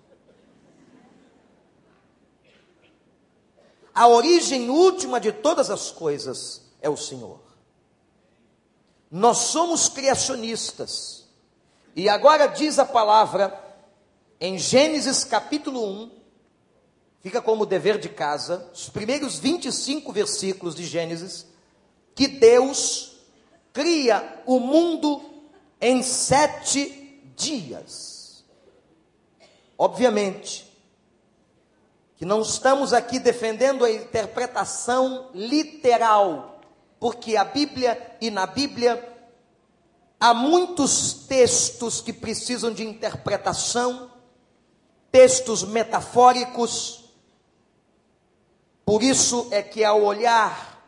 A 3.94 4.08
origem 4.08 4.68
última 4.68 5.20
de 5.20 5.32
todas 5.32 5.70
as 5.70 5.90
coisas 5.90 6.62
é 6.82 6.90
o 6.90 6.96
Senhor. 6.96 7.40
Nós 9.10 9.38
somos 9.38 9.88
criacionistas. 9.88 11.23
E 11.96 12.08
agora 12.08 12.46
diz 12.48 12.78
a 12.80 12.84
palavra 12.84 13.56
em 14.40 14.58
Gênesis 14.58 15.22
capítulo 15.22 15.86
1, 15.86 16.10
fica 17.20 17.40
como 17.40 17.64
dever 17.64 17.98
de 17.98 18.08
casa, 18.08 18.68
os 18.74 18.88
primeiros 18.88 19.38
25 19.38 20.12
versículos 20.12 20.74
de 20.74 20.84
Gênesis, 20.84 21.46
que 22.12 22.26
Deus 22.26 23.16
cria 23.72 24.42
o 24.44 24.58
mundo 24.58 25.22
em 25.80 26.02
sete 26.02 27.22
dias. 27.36 28.44
Obviamente, 29.78 30.68
que 32.16 32.24
não 32.24 32.42
estamos 32.42 32.92
aqui 32.92 33.20
defendendo 33.20 33.84
a 33.84 33.90
interpretação 33.90 35.30
literal, 35.32 36.60
porque 36.98 37.36
a 37.36 37.44
Bíblia 37.44 38.16
e 38.20 38.30
na 38.30 38.46
Bíblia 38.46 39.13
há 40.24 40.32
muitos 40.32 41.12
textos 41.28 42.00
que 42.00 42.10
precisam 42.10 42.72
de 42.72 42.82
interpretação, 42.82 44.10
textos 45.12 45.62
metafóricos. 45.62 47.04
Por 48.86 49.02
isso 49.02 49.48
é 49.50 49.62
que 49.62 49.84
ao 49.84 50.02
olhar 50.02 50.82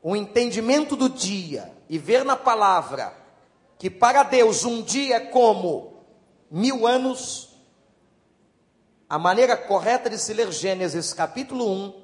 o 0.00 0.14
entendimento 0.14 0.94
do 0.94 1.08
dia 1.08 1.72
e 1.90 1.98
ver 1.98 2.24
na 2.24 2.36
palavra 2.36 3.12
que 3.76 3.90
para 3.90 4.22
Deus 4.22 4.64
um 4.64 4.82
dia 4.82 5.16
é 5.16 5.20
como 5.20 6.04
mil 6.48 6.86
anos, 6.86 7.58
a 9.08 9.18
maneira 9.18 9.56
correta 9.56 10.08
de 10.08 10.16
se 10.16 10.32
ler 10.32 10.52
Gênesis 10.52 11.12
capítulo 11.12 11.68
1 11.68 12.02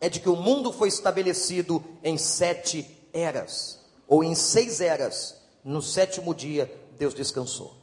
é 0.00 0.08
de 0.08 0.18
que 0.18 0.30
o 0.30 0.36
mundo 0.36 0.72
foi 0.72 0.88
estabelecido 0.88 1.84
em 2.02 2.16
sete 2.16 2.90
eras, 3.12 3.84
ou 4.08 4.24
em 4.24 4.34
seis 4.34 4.80
eras. 4.80 5.43
No 5.64 5.80
sétimo 5.80 6.34
dia, 6.34 6.70
Deus 6.98 7.14
descansou. 7.14 7.74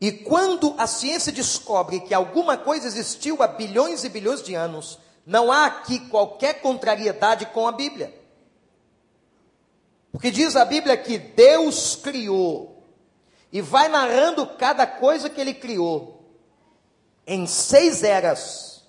E 0.00 0.12
quando 0.12 0.74
a 0.78 0.86
ciência 0.86 1.32
descobre 1.32 2.00
que 2.00 2.14
alguma 2.14 2.56
coisa 2.56 2.86
existiu 2.86 3.42
há 3.42 3.48
bilhões 3.48 4.04
e 4.04 4.08
bilhões 4.08 4.42
de 4.42 4.54
anos, 4.54 4.98
não 5.26 5.52
há 5.52 5.66
aqui 5.66 5.98
qualquer 6.08 6.62
contrariedade 6.62 7.46
com 7.46 7.66
a 7.66 7.72
Bíblia. 7.72 8.14
Porque 10.10 10.30
diz 10.30 10.56
a 10.56 10.64
Bíblia 10.64 10.96
que 10.96 11.18
Deus 11.18 11.96
criou, 11.96 12.82
e 13.52 13.60
vai 13.60 13.88
narrando 13.88 14.46
cada 14.46 14.86
coisa 14.86 15.28
que 15.28 15.40
ele 15.40 15.52
criou 15.52 16.22
em 17.26 17.46
seis 17.46 18.02
eras, 18.02 18.84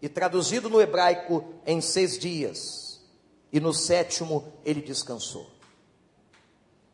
e 0.00 0.08
traduzido 0.08 0.68
no 0.68 0.80
hebraico 0.80 1.44
em 1.66 1.80
seis 1.80 2.18
dias, 2.18 3.00
e 3.52 3.60
no 3.60 3.72
sétimo 3.72 4.52
ele 4.64 4.80
descansou. 4.80 5.57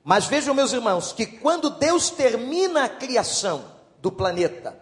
Mas 0.05 0.27
vejam, 0.27 0.55
meus 0.55 0.71
irmãos, 0.75 1.15
que 1.15 1.25
quando 1.25 1.71
Deus 1.71 2.11
termina 2.11 2.85
a 2.85 2.89
criação 2.91 3.65
do 4.03 4.13
planeta, 4.13 4.79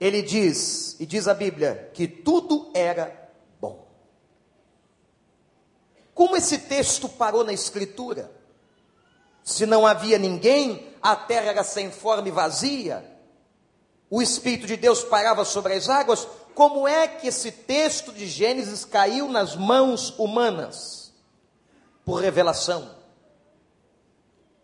ele 0.00 0.22
diz, 0.22 0.96
e 0.98 1.06
diz 1.06 1.28
a 1.28 1.34
Bíblia, 1.34 1.88
que 1.94 2.08
tudo 2.08 2.68
era 2.74 3.30
bom. 3.60 3.86
Como 6.12 6.36
esse 6.36 6.58
texto 6.58 7.08
parou 7.08 7.44
na 7.44 7.52
Escritura? 7.52 8.32
Se 9.44 9.64
não 9.64 9.86
havia 9.86 10.18
ninguém, 10.18 10.92
a 11.00 11.14
terra 11.14 11.50
era 11.50 11.62
sem 11.62 11.92
forma 11.92 12.26
e 12.26 12.32
vazia, 12.32 13.08
o 14.10 14.20
Espírito 14.20 14.66
de 14.66 14.76
Deus 14.76 15.04
parava 15.04 15.44
sobre 15.44 15.74
as 15.74 15.88
águas, 15.88 16.26
como 16.56 16.88
é 16.88 17.06
que 17.06 17.28
esse 17.28 17.52
texto 17.52 18.12
de 18.12 18.26
Gênesis 18.26 18.84
caiu 18.84 19.28
nas 19.28 19.54
mãos 19.54 20.10
humanas? 20.18 21.14
Por 22.04 22.20
revelação. 22.20 22.97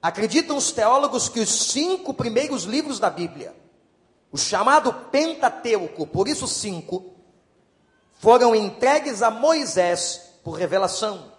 Acreditam 0.05 0.59
os 0.59 0.71
teólogos 0.71 1.31
que 1.31 1.41
os 1.41 1.49
cinco 1.49 2.13
primeiros 2.13 2.65
livros 2.65 2.99
da 3.01 3.09
Bíblia, 3.09 3.57
o 4.31 4.37
chamado 4.37 4.93
Pentateuco, 4.93 6.07
por 6.07 6.29
isso 6.29 6.47
cinco, 6.47 7.15
foram 8.21 8.55
entregues 8.55 9.23
a 9.23 9.31
Moisés 9.31 10.21
por 10.45 10.59
revelação. 10.59 11.33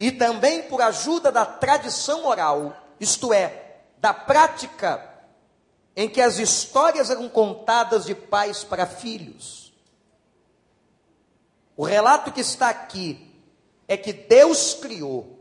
E 0.00 0.10
também 0.10 0.64
por 0.64 0.82
ajuda 0.82 1.30
da 1.30 1.46
tradição 1.46 2.26
oral, 2.26 2.76
isto 2.98 3.32
é, 3.32 3.76
da 3.98 4.12
prática 4.12 5.08
em 5.94 6.08
que 6.08 6.20
as 6.20 6.40
histórias 6.40 7.10
eram 7.10 7.28
contadas 7.28 8.06
de 8.06 8.14
pais 8.16 8.64
para 8.64 8.86
filhos. 8.86 9.72
O 11.76 11.84
relato 11.84 12.32
que 12.32 12.40
está 12.40 12.70
aqui 12.70 13.32
é 13.86 13.96
que 13.96 14.12
Deus 14.12 14.74
criou 14.74 15.33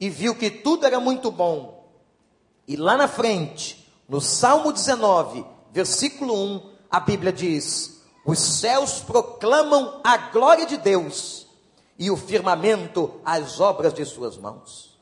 e 0.00 0.08
viu 0.10 0.34
que 0.34 0.50
tudo 0.50 0.86
era 0.86 1.00
muito 1.00 1.30
bom. 1.30 1.88
E 2.66 2.76
lá 2.76 2.96
na 2.96 3.08
frente, 3.08 3.90
no 4.08 4.20
Salmo 4.20 4.72
19, 4.72 5.44
versículo 5.72 6.34
1, 6.34 6.70
a 6.90 7.00
Bíblia 7.00 7.32
diz: 7.32 8.02
Os 8.24 8.38
céus 8.38 9.00
proclamam 9.00 10.00
a 10.02 10.16
glória 10.16 10.66
de 10.66 10.76
Deus 10.76 11.46
e 11.98 12.10
o 12.10 12.16
firmamento 12.16 13.20
as 13.24 13.60
obras 13.60 13.94
de 13.94 14.04
suas 14.04 14.36
mãos. 14.36 14.96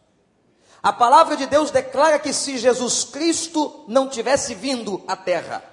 A 0.82 0.92
palavra 0.92 1.36
de 1.36 1.46
Deus 1.46 1.70
declara 1.70 2.18
que 2.18 2.32
se 2.32 2.58
Jesus 2.58 3.04
Cristo 3.04 3.84
não 3.88 4.06
tivesse 4.08 4.54
vindo 4.54 5.02
à 5.08 5.16
terra, 5.16 5.64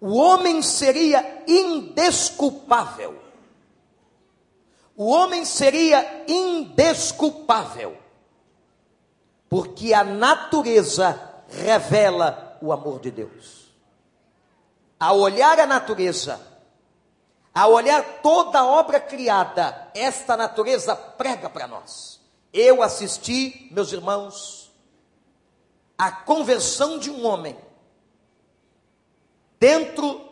o 0.00 0.16
homem 0.16 0.62
seria 0.62 1.42
indesculpável. 1.46 3.18
O 4.96 5.10
homem 5.10 5.44
seria 5.44 6.24
indesculpável, 6.26 7.96
porque 9.48 9.94
a 9.94 10.04
natureza 10.04 11.20
revela 11.48 12.58
o 12.60 12.72
amor 12.72 13.00
de 13.00 13.10
Deus. 13.10 13.68
Ao 15.00 15.18
olhar 15.18 15.58
a 15.60 15.66
natureza, 15.66 16.40
ao 17.54 17.72
olhar 17.72 18.20
toda 18.22 18.60
a 18.60 18.66
obra 18.66 19.00
criada, 19.00 19.90
esta 19.94 20.36
natureza 20.36 20.94
prega 20.94 21.48
para 21.48 21.66
nós. 21.66 22.20
Eu 22.52 22.82
assisti, 22.82 23.68
meus 23.70 23.92
irmãos, 23.92 24.72
a 25.96 26.10
conversão 26.10 26.98
de 26.98 27.10
um 27.10 27.26
homem 27.26 27.56
dentro 29.58 30.28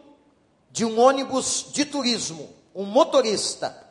de 0.71 0.85
um 0.85 1.01
ônibus 1.01 1.67
de 1.73 1.85
turismo, 1.85 2.55
um 2.75 2.85
motorista, 2.85 3.86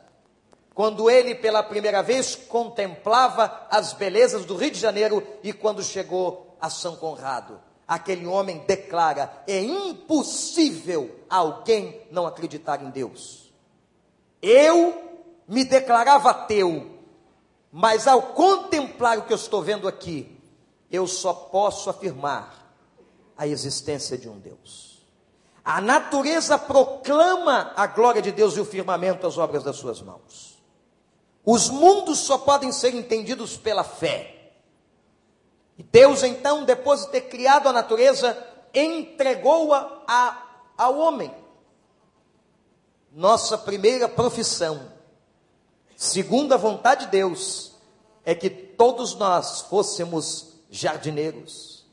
quando 0.76 1.08
ele 1.08 1.34
pela 1.34 1.62
primeira 1.62 2.02
vez 2.02 2.36
contemplava 2.36 3.66
as 3.70 3.94
belezas 3.94 4.44
do 4.44 4.54
Rio 4.54 4.70
de 4.70 4.78
Janeiro 4.78 5.26
e 5.42 5.50
quando 5.50 5.82
chegou 5.82 6.54
a 6.60 6.68
São 6.68 6.96
Conrado. 6.96 7.58
Aquele 7.88 8.26
homem 8.26 8.58
declara: 8.66 9.42
é 9.48 9.58
impossível 9.58 11.24
alguém 11.30 12.02
não 12.10 12.26
acreditar 12.26 12.82
em 12.82 12.90
Deus. 12.90 13.50
Eu 14.42 15.22
me 15.48 15.64
declarava 15.64 16.28
ateu, 16.28 17.00
mas 17.72 18.06
ao 18.06 18.20
contemplar 18.20 19.16
o 19.16 19.22
que 19.22 19.32
eu 19.32 19.36
estou 19.36 19.62
vendo 19.62 19.88
aqui, 19.88 20.38
eu 20.90 21.06
só 21.06 21.32
posso 21.32 21.88
afirmar 21.88 22.54
a 23.34 23.46
existência 23.46 24.18
de 24.18 24.28
um 24.28 24.38
Deus. 24.38 25.02
A 25.64 25.80
natureza 25.80 26.58
proclama 26.58 27.72
a 27.74 27.86
glória 27.86 28.20
de 28.20 28.30
Deus 28.30 28.58
e 28.58 28.60
o 28.60 28.64
firmamento 28.66 29.26
as 29.26 29.38
obras 29.38 29.64
das 29.64 29.76
suas 29.76 30.02
mãos. 30.02 30.55
Os 31.46 31.70
mundos 31.70 32.18
só 32.18 32.38
podem 32.38 32.72
ser 32.72 32.92
entendidos 32.92 33.56
pela 33.56 33.84
fé. 33.84 34.50
E 35.78 35.82
Deus, 35.84 36.24
então, 36.24 36.64
depois 36.64 37.02
de 37.02 37.12
ter 37.12 37.20
criado 37.22 37.68
a 37.68 37.72
natureza, 37.72 38.36
entregou-a 38.74 40.42
ao 40.76 40.98
homem. 40.98 41.32
Nossa 43.12 43.56
primeira 43.56 44.08
profissão, 44.08 44.92
segundo 45.96 46.52
a 46.52 46.56
vontade 46.56 47.04
de 47.04 47.12
Deus, 47.12 47.76
é 48.24 48.34
que 48.34 48.50
todos 48.50 49.14
nós 49.14 49.60
fôssemos 49.62 50.48
jardineiros, 50.68 51.86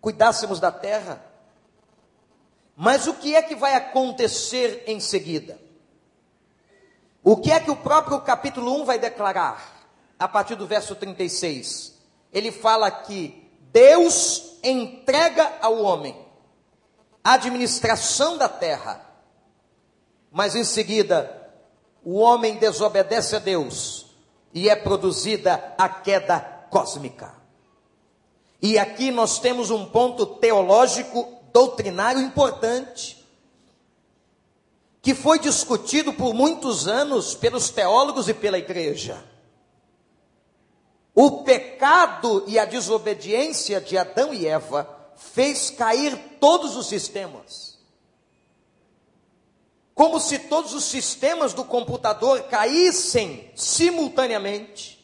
cuidássemos 0.00 0.58
da 0.58 0.72
terra, 0.72 1.22
mas 2.74 3.06
o 3.06 3.12
que 3.12 3.36
é 3.36 3.42
que 3.42 3.54
vai 3.54 3.74
acontecer 3.74 4.84
em 4.86 4.98
seguida? 5.00 5.67
O 7.22 7.36
que 7.36 7.50
é 7.50 7.60
que 7.60 7.70
o 7.70 7.76
próprio 7.76 8.20
capítulo 8.20 8.80
1 8.82 8.84
vai 8.84 8.98
declarar? 8.98 9.76
A 10.18 10.26
partir 10.26 10.54
do 10.54 10.66
verso 10.66 10.94
36. 10.94 11.94
Ele 12.32 12.50
fala 12.50 12.90
que 12.90 13.50
Deus 13.72 14.58
entrega 14.62 15.58
ao 15.60 15.78
homem 15.78 16.16
a 17.22 17.34
administração 17.34 18.38
da 18.38 18.48
terra, 18.48 19.04
mas 20.30 20.54
em 20.54 20.64
seguida 20.64 21.50
o 22.04 22.18
homem 22.18 22.56
desobedece 22.56 23.36
a 23.36 23.38
Deus 23.38 24.06
e 24.54 24.68
é 24.68 24.76
produzida 24.76 25.74
a 25.76 25.88
queda 25.88 26.40
cósmica. 26.70 27.34
E 28.60 28.78
aqui 28.78 29.10
nós 29.10 29.38
temos 29.38 29.70
um 29.70 29.86
ponto 29.86 30.26
teológico 30.26 31.38
doutrinário 31.52 32.20
importante, 32.20 33.17
que 35.08 35.14
foi 35.14 35.38
discutido 35.38 36.12
por 36.12 36.34
muitos 36.34 36.86
anos 36.86 37.34
pelos 37.34 37.70
teólogos 37.70 38.28
e 38.28 38.34
pela 38.34 38.58
igreja. 38.58 39.24
O 41.14 41.44
pecado 41.44 42.44
e 42.46 42.58
a 42.58 42.66
desobediência 42.66 43.80
de 43.80 43.96
Adão 43.96 44.34
e 44.34 44.46
Eva 44.46 44.86
fez 45.16 45.70
cair 45.70 46.14
todos 46.38 46.76
os 46.76 46.88
sistemas. 46.88 47.78
Como 49.94 50.20
se 50.20 50.40
todos 50.40 50.74
os 50.74 50.84
sistemas 50.84 51.54
do 51.54 51.64
computador 51.64 52.42
caíssem 52.42 53.50
simultaneamente. 53.56 55.02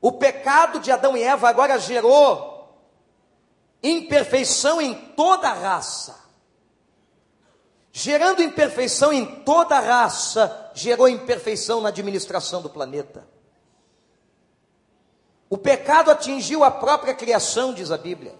O 0.00 0.12
pecado 0.12 0.78
de 0.78 0.92
Adão 0.92 1.16
e 1.16 1.24
Eva 1.24 1.48
agora 1.48 1.76
gerou 1.76 2.72
imperfeição 3.82 4.80
em 4.80 4.94
toda 4.94 5.48
a 5.48 5.54
raça. 5.54 6.25
Gerando 7.98 8.42
imperfeição 8.42 9.10
em 9.10 9.24
toda 9.24 9.74
a 9.74 9.80
raça, 9.80 10.70
gerou 10.74 11.08
imperfeição 11.08 11.80
na 11.80 11.88
administração 11.88 12.60
do 12.60 12.68
planeta. 12.68 13.26
O 15.48 15.56
pecado 15.56 16.10
atingiu 16.10 16.62
a 16.62 16.70
própria 16.70 17.14
criação, 17.14 17.72
diz 17.72 17.90
a 17.90 17.96
Bíblia. 17.96 18.34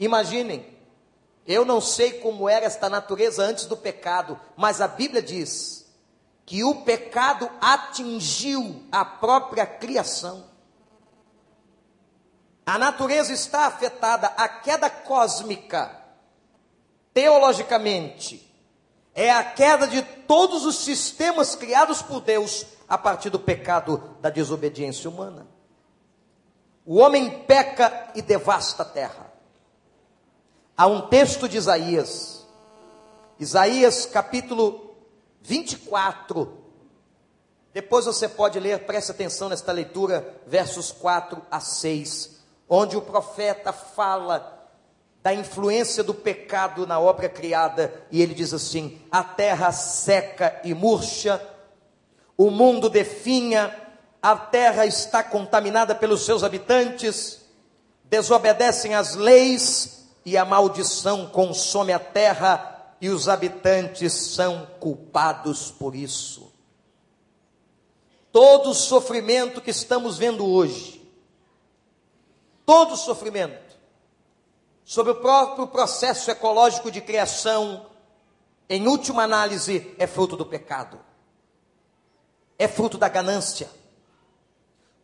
Imaginem, 0.00 0.76
eu 1.46 1.64
não 1.64 1.80
sei 1.80 2.14
como 2.14 2.48
era 2.48 2.66
esta 2.66 2.90
natureza 2.90 3.44
antes 3.44 3.66
do 3.66 3.76
pecado, 3.76 4.36
mas 4.56 4.80
a 4.80 4.88
Bíblia 4.88 5.22
diz 5.22 5.88
que 6.44 6.64
o 6.64 6.82
pecado 6.82 7.48
atingiu 7.60 8.82
a 8.90 9.04
própria 9.04 9.64
criação. 9.64 10.44
A 12.66 12.76
natureza 12.78 13.32
está 13.32 13.66
afetada, 13.66 14.26
a 14.36 14.48
queda 14.48 14.90
cósmica, 14.90 16.04
teologicamente, 17.16 18.46
é 19.14 19.32
a 19.32 19.42
queda 19.42 19.88
de 19.88 20.02
todos 20.02 20.66
os 20.66 20.84
sistemas 20.84 21.56
criados 21.56 22.02
por 22.02 22.20
Deus 22.20 22.66
a 22.86 22.98
partir 22.98 23.30
do 23.30 23.38
pecado 23.38 24.18
da 24.20 24.28
desobediência 24.28 25.08
humana. 25.08 25.46
O 26.84 26.96
homem 26.96 27.42
peca 27.44 28.10
e 28.14 28.20
devasta 28.20 28.82
a 28.82 28.86
terra. 28.86 29.32
Há 30.76 30.86
um 30.86 31.08
texto 31.08 31.48
de 31.48 31.56
Isaías, 31.56 32.46
Isaías 33.40 34.04
capítulo 34.04 34.94
24. 35.40 36.64
Depois 37.72 38.04
você 38.04 38.28
pode 38.28 38.60
ler, 38.60 38.84
preste 38.84 39.10
atenção 39.10 39.48
nesta 39.48 39.72
leitura, 39.72 40.38
versos 40.46 40.92
4 40.92 41.40
a 41.50 41.60
6 41.60 42.36
onde 42.68 42.96
o 42.96 43.02
profeta 43.02 43.72
fala 43.72 44.55
da 45.26 45.34
influência 45.34 46.04
do 46.04 46.14
pecado 46.14 46.86
na 46.86 47.00
obra 47.00 47.28
criada, 47.28 47.92
e 48.12 48.22
ele 48.22 48.32
diz 48.32 48.54
assim: 48.54 49.02
a 49.10 49.24
terra 49.24 49.72
seca 49.72 50.60
e 50.62 50.72
murcha, 50.72 51.44
o 52.38 52.48
mundo 52.48 52.88
definha, 52.88 53.76
a 54.22 54.36
terra 54.36 54.86
está 54.86 55.24
contaminada 55.24 55.96
pelos 55.96 56.24
seus 56.24 56.44
habitantes, 56.44 57.44
desobedecem 58.04 58.94
às 58.94 59.16
leis, 59.16 60.06
e 60.24 60.36
a 60.36 60.44
maldição 60.44 61.26
consome 61.26 61.92
a 61.92 61.98
terra, 61.98 62.94
e 63.00 63.08
os 63.08 63.28
habitantes 63.28 64.12
são 64.12 64.68
culpados 64.78 65.72
por 65.72 65.96
isso. 65.96 66.52
Todo 68.30 68.70
o 68.70 68.74
sofrimento 68.74 69.60
que 69.60 69.72
estamos 69.72 70.18
vendo 70.18 70.46
hoje, 70.46 71.04
todo 72.64 72.92
o 72.92 72.96
sofrimento, 72.96 73.65
sobre 74.86 75.10
o 75.10 75.16
próprio 75.16 75.66
processo 75.66 76.30
ecológico 76.30 76.92
de 76.92 77.00
criação, 77.00 77.86
em 78.68 78.86
última 78.86 79.24
análise, 79.24 79.92
é 79.98 80.06
fruto 80.06 80.36
do 80.36 80.46
pecado, 80.46 81.00
é 82.56 82.68
fruto 82.68 82.96
da 82.96 83.08
ganância. 83.08 83.68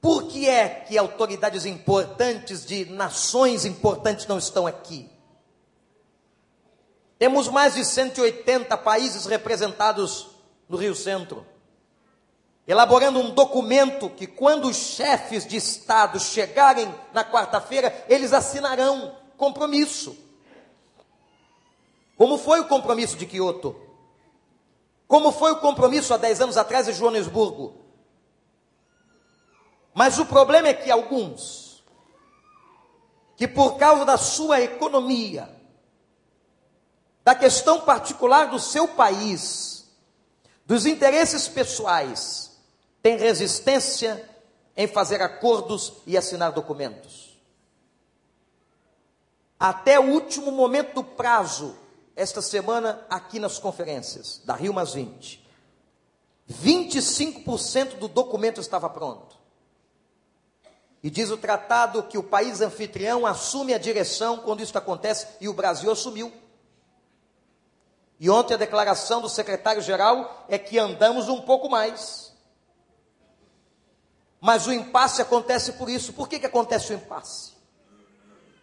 Por 0.00 0.28
que 0.28 0.48
é 0.48 0.68
que 0.68 0.96
autoridades 0.96 1.66
importantes 1.66 2.64
de 2.64 2.84
nações 2.84 3.64
importantes 3.64 4.28
não 4.28 4.38
estão 4.38 4.68
aqui? 4.68 5.10
Temos 7.18 7.48
mais 7.48 7.74
de 7.74 7.84
180 7.84 8.76
países 8.78 9.26
representados 9.26 10.28
no 10.68 10.76
Rio 10.76 10.94
Centro 10.94 11.44
elaborando 12.66 13.18
um 13.18 13.30
documento 13.30 14.08
que, 14.08 14.26
quando 14.26 14.68
os 14.68 14.76
chefes 14.76 15.44
de 15.44 15.56
Estado 15.56 16.20
chegarem 16.20 16.92
na 17.12 17.24
quarta-feira, 17.24 18.04
eles 18.08 18.32
assinarão 18.32 19.20
compromisso. 19.42 20.16
Como 22.16 22.38
foi 22.38 22.60
o 22.60 22.68
compromisso 22.68 23.16
de 23.16 23.26
Kyoto? 23.26 23.74
Como 25.08 25.32
foi 25.32 25.50
o 25.50 25.56
compromisso 25.56 26.14
há 26.14 26.16
10 26.16 26.42
anos 26.42 26.56
atrás 26.56 26.86
em 26.86 26.92
Joanesburgo? 26.92 27.74
Mas 29.92 30.16
o 30.20 30.26
problema 30.26 30.68
é 30.68 30.74
que 30.74 30.92
alguns 30.92 31.82
que 33.36 33.48
por 33.48 33.76
causa 33.78 34.04
da 34.04 34.16
sua 34.16 34.60
economia, 34.60 35.52
da 37.24 37.34
questão 37.34 37.80
particular 37.80 38.44
do 38.48 38.60
seu 38.60 38.86
país, 38.86 39.90
dos 40.64 40.86
interesses 40.86 41.48
pessoais, 41.48 42.56
tem 43.02 43.16
resistência 43.16 44.24
em 44.76 44.86
fazer 44.86 45.20
acordos 45.20 45.94
e 46.06 46.16
assinar 46.16 46.52
documentos. 46.52 47.31
Até 49.62 50.00
o 50.00 50.10
último 50.10 50.50
momento 50.50 50.92
do 50.92 51.04
prazo, 51.04 51.76
esta 52.16 52.42
semana, 52.42 53.06
aqui 53.08 53.38
nas 53.38 53.60
conferências, 53.60 54.40
da 54.44 54.56
Rio 54.56 54.74
Mais 54.74 54.92
20, 54.92 55.40
25% 56.50 57.96
do 57.96 58.08
documento 58.08 58.60
estava 58.60 58.90
pronto. 58.90 59.38
E 61.00 61.08
diz 61.08 61.30
o 61.30 61.36
tratado 61.36 62.02
que 62.02 62.18
o 62.18 62.24
país 62.24 62.60
anfitrião 62.60 63.24
assume 63.24 63.72
a 63.72 63.78
direção 63.78 64.38
quando 64.38 64.64
isso 64.64 64.76
acontece, 64.76 65.28
e 65.40 65.48
o 65.48 65.54
Brasil 65.54 65.92
assumiu. 65.92 66.32
E 68.18 68.28
ontem 68.28 68.54
a 68.54 68.56
declaração 68.56 69.20
do 69.20 69.28
secretário-geral 69.28 70.44
é 70.48 70.58
que 70.58 70.76
andamos 70.76 71.28
um 71.28 71.40
pouco 71.40 71.68
mais. 71.68 72.32
Mas 74.40 74.66
o 74.66 74.72
impasse 74.72 75.22
acontece 75.22 75.74
por 75.74 75.88
isso. 75.88 76.12
Por 76.12 76.28
que, 76.28 76.40
que 76.40 76.46
acontece 76.46 76.92
o 76.92 76.96
impasse? 76.96 77.51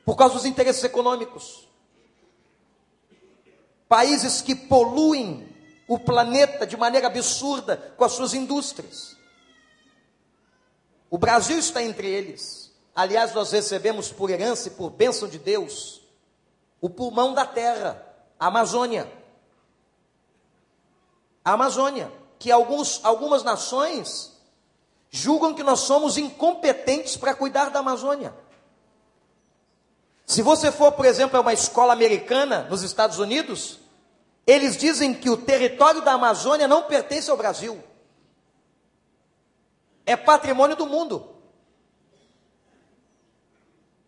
Por 0.09 0.15
causa 0.15 0.33
dos 0.33 0.45
interesses 0.45 0.83
econômicos. 0.83 1.69
Países 3.87 4.41
que 4.41 4.55
poluem 4.55 5.47
o 5.87 5.99
planeta 5.99 6.65
de 6.65 6.75
maneira 6.75 7.05
absurda 7.05 7.93
com 7.95 8.03
as 8.03 8.13
suas 8.13 8.33
indústrias. 8.33 9.15
O 11.11 11.19
Brasil 11.19 11.59
está 11.59 11.83
entre 11.83 12.09
eles. 12.09 12.73
Aliás, 12.95 13.35
nós 13.35 13.51
recebemos 13.51 14.11
por 14.11 14.31
herança 14.31 14.69
e 14.69 14.71
por 14.71 14.89
bênção 14.89 15.27
de 15.27 15.37
Deus 15.37 16.01
o 16.81 16.89
pulmão 16.89 17.35
da 17.35 17.45
terra, 17.45 18.03
a 18.39 18.47
Amazônia 18.47 19.07
a 21.45 21.53
Amazônia, 21.53 22.11
que 22.39 22.51
alguns, 22.51 22.99
algumas 23.03 23.43
nações 23.43 24.35
julgam 25.11 25.53
que 25.53 25.61
nós 25.61 25.81
somos 25.81 26.17
incompetentes 26.17 27.15
para 27.15 27.35
cuidar 27.35 27.69
da 27.69 27.77
Amazônia. 27.77 28.48
Se 30.29 30.43
você 30.43 30.71
for, 30.71 30.91
por 30.91 31.05
exemplo, 31.05 31.39
a 31.39 31.41
uma 31.41 31.53
escola 31.53 31.91
americana 31.91 32.67
nos 32.69 32.83
Estados 32.83 33.17
Unidos, 33.17 33.79
eles 34.45 34.77
dizem 34.77 35.11
que 35.11 35.27
o 35.27 35.35
território 35.35 36.03
da 36.03 36.13
Amazônia 36.13 36.67
não 36.67 36.83
pertence 36.83 37.31
ao 37.31 37.35
Brasil. 37.35 37.83
É 40.05 40.15
patrimônio 40.15 40.75
do 40.75 40.85
mundo. 40.85 41.27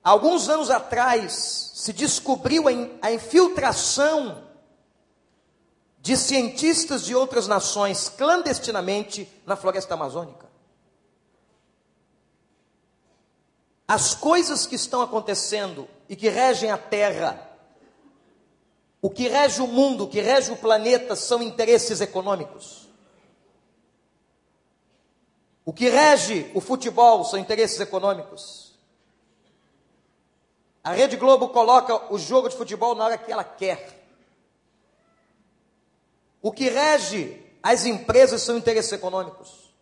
Alguns 0.04 0.48
anos 0.48 0.70
atrás, 0.70 1.72
se 1.74 1.92
descobriu 1.92 2.66
a 3.02 3.12
infiltração 3.12 4.44
de 5.98 6.16
cientistas 6.16 7.04
de 7.04 7.16
outras 7.16 7.48
nações 7.48 8.10
clandestinamente 8.10 9.28
na 9.44 9.56
floresta 9.56 9.96
amazônica. 9.96 10.48
As 13.88 14.14
coisas 14.14 14.68
que 14.68 14.76
estão 14.76 15.02
acontecendo 15.02 15.90
e 16.12 16.15
que 16.17 16.28
regem 16.28 16.69
a 16.69 16.78
Terra, 16.78 17.50
o 19.02 19.10
que 19.10 19.30
rege 19.30 19.62
o 19.62 19.67
mundo, 19.67 20.04
o 20.04 20.10
que 20.10 20.19
rege 20.19 20.52
o 20.52 20.58
planeta 20.58 21.15
são 21.15 21.41
interesses 21.41 22.02
econômicos. 22.02 22.89
O 25.63 25.71
que 25.71 25.88
rege 25.88 26.52
o 26.54 26.60
futebol 26.60 27.24
são 27.24 27.39
interesses 27.39 27.80
econômicos. 27.80 28.78
A 30.84 30.91
Rede 30.91 31.15
Globo 31.15 31.47
coloca 31.47 32.13
o 32.13 32.19
jogo 32.19 32.50
de 32.50 32.58
futebol 32.58 32.93
na 32.93 33.06
hora 33.06 33.17
que 33.17 33.32
ela 33.32 33.45
quer. 33.45 34.06
O 36.41 36.52
que 36.52 36.67
rege 36.67 37.41
as 37.63 37.86
empresas 37.86 38.41
são 38.41 38.58
interesses 38.58 38.91
econômicos. 38.91 39.74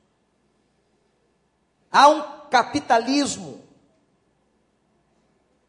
Há 1.92 2.08
um 2.08 2.50
capitalismo 2.52 3.59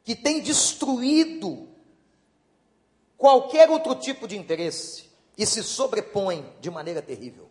que 0.04 0.14
tem 0.14 0.40
destruído 0.40 1.68
qualquer 3.16 3.68
outro 3.68 3.94
tipo 3.94 4.26
de 4.26 4.36
interesse 4.36 5.10
e 5.36 5.44
se 5.46 5.62
sobrepõe 5.62 6.44
de 6.60 6.70
maneira 6.70 7.02
terrível. 7.02 7.48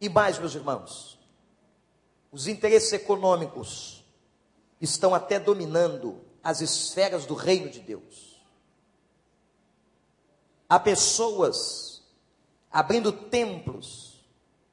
E 0.00 0.08
mais, 0.08 0.38
meus 0.38 0.54
irmãos, 0.54 1.18
os 2.30 2.46
interesses 2.48 2.92
econômicos 2.92 4.04
estão 4.80 5.14
até 5.14 5.38
dominando 5.38 6.20
as 6.42 6.60
esferas 6.60 7.24
do 7.24 7.34
reino 7.34 7.70
de 7.70 7.80
Deus. 7.80 8.42
Há 10.68 10.78
pessoas 10.80 12.02
abrindo 12.70 13.12
templos, 13.12 14.20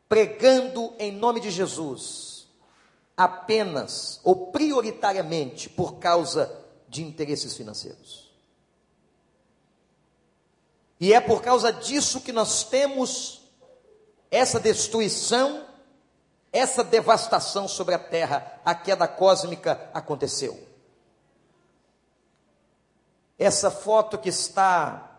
pregando 0.10 0.94
em 0.98 1.12
nome 1.12 1.40
de 1.40 1.52
Jesus, 1.52 2.31
apenas 3.16 4.20
ou 4.24 4.48
prioritariamente 4.52 5.70
por 5.70 5.96
causa 5.96 6.52
de 6.88 7.04
interesses 7.04 7.56
financeiros. 7.56 8.32
E 11.00 11.14
é 11.14 11.20
por 11.20 11.42
causa 11.42 11.74
disso 11.74 12.22
que 12.22 12.32
nós 12.32 12.64
temos 12.64 13.42
essa 14.30 14.60
destruição, 14.60 15.66
essa 16.54 16.84
devastação 16.84 17.68
sobre 17.68 17.96
a 17.96 18.00
terra, 18.00 18.60
a 18.64 18.76
queda 18.76 19.08
cósmica 19.08 19.90
aconteceu. 19.94 20.68
Essa 23.38 23.72
foto 23.72 24.18
que 24.18 24.30
está 24.30 25.12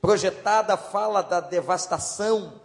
projetada 0.00 0.76
fala 0.76 1.22
da 1.22 1.40
devastação, 1.40 2.60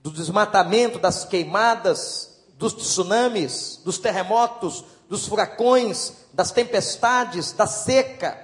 do 0.00 0.10
desmatamento, 0.10 0.98
das 0.98 1.24
queimadas, 1.24 2.35
dos 2.56 2.72
tsunamis, 2.72 3.80
dos 3.84 3.98
terremotos, 3.98 4.84
dos 5.08 5.26
furacões, 5.26 6.12
das 6.32 6.50
tempestades, 6.50 7.52
da 7.52 7.66
seca, 7.66 8.38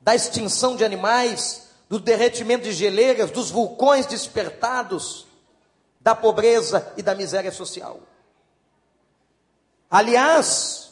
da 0.00 0.14
extinção 0.14 0.74
de 0.74 0.84
animais, 0.84 1.68
do 1.88 1.98
derretimento 1.98 2.64
de 2.64 2.72
geleiras, 2.72 3.30
dos 3.30 3.50
vulcões 3.50 4.06
despertados, 4.06 5.26
da 6.00 6.14
pobreza 6.14 6.92
e 6.96 7.02
da 7.02 7.14
miséria 7.14 7.52
social. 7.52 8.00
Aliás, 9.90 10.90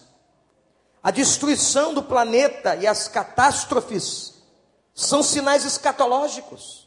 a 1.02 1.10
destruição 1.10 1.94
do 1.94 2.02
planeta 2.02 2.76
e 2.76 2.86
as 2.86 3.08
catástrofes 3.08 4.34
são 4.94 5.22
sinais 5.22 5.64
escatológicos. 5.64 6.85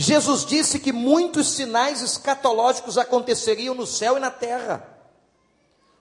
Jesus 0.00 0.46
disse 0.46 0.78
que 0.78 0.94
muitos 0.94 1.50
sinais 1.50 2.00
escatológicos 2.00 2.96
aconteceriam 2.96 3.74
no 3.74 3.86
céu 3.86 4.16
e 4.16 4.20
na 4.20 4.30
terra. 4.30 4.82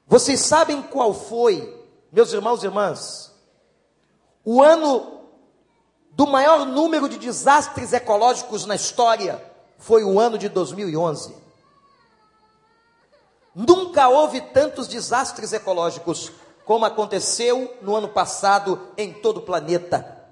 Vocês 0.07 0.39
sabem 0.39 0.81
qual 0.81 1.13
foi, 1.13 1.85
meus 2.09 2.31
irmãos 2.31 2.63
e 2.63 2.67
irmãs, 2.67 3.35
o 4.45 4.63
ano 4.63 5.25
do 6.11 6.25
maior 6.25 6.65
número 6.65 7.09
de 7.09 7.17
desastres 7.17 7.91
ecológicos 7.91 8.65
na 8.65 8.75
história 8.75 9.43
foi 9.77 10.05
o 10.05 10.17
ano 10.17 10.37
de 10.37 10.47
2011. 10.47 11.35
Nunca 13.53 14.07
houve 14.07 14.39
tantos 14.39 14.87
desastres 14.87 15.51
ecológicos 15.51 16.31
como 16.63 16.85
aconteceu 16.85 17.77
no 17.81 17.97
ano 17.97 18.07
passado 18.07 18.79
em 18.95 19.11
todo 19.11 19.39
o 19.39 19.45
planeta. 19.45 20.25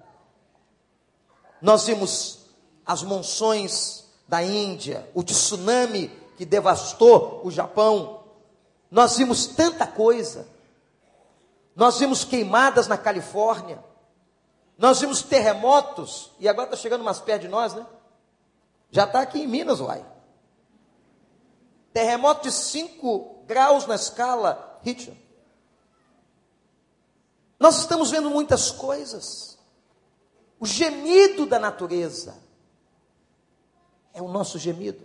Nós 1.62 1.86
vimos 1.86 2.47
as 2.88 3.04
monções 3.04 4.06
da 4.30 4.42
Índia, 4.42 5.10
o 5.14 5.22
tsunami 5.22 6.08
que 6.38 6.46
devastou 6.46 7.42
o 7.44 7.52
Japão. 7.52 8.24
Nós 8.90 9.18
vimos 9.18 9.48
tanta 9.48 9.86
coisa. 9.86 10.48
Nós 11.76 12.00
vimos 12.00 12.24
queimadas 12.24 12.88
na 12.88 12.98
Califórnia. 12.98 13.84
Nós 14.78 15.02
vimos 15.02 15.22
terremotos. 15.22 16.32
E 16.40 16.48
agora 16.48 16.68
está 16.68 16.78
chegando 16.78 17.04
mais 17.04 17.20
perto 17.20 17.42
de 17.42 17.48
nós, 17.50 17.74
né? 17.74 17.86
Já 18.90 19.04
está 19.04 19.20
aqui 19.20 19.42
em 19.42 19.48
Minas, 19.48 19.82
uai. 19.82 20.06
Terremoto 21.92 22.44
de 22.44 22.52
5 22.54 23.44
graus 23.46 23.86
na 23.86 23.96
escala 23.96 24.80
Richter. 24.82 25.14
Nós 27.60 27.80
estamos 27.80 28.12
vendo 28.12 28.30
muitas 28.30 28.72
coisas. 28.72 29.58
O 30.60 30.66
gemido 30.66 31.46
da 31.46 31.60
natureza 31.60 32.47
é 34.18 34.22
o 34.22 34.28
nosso 34.28 34.58
gemido. 34.58 35.04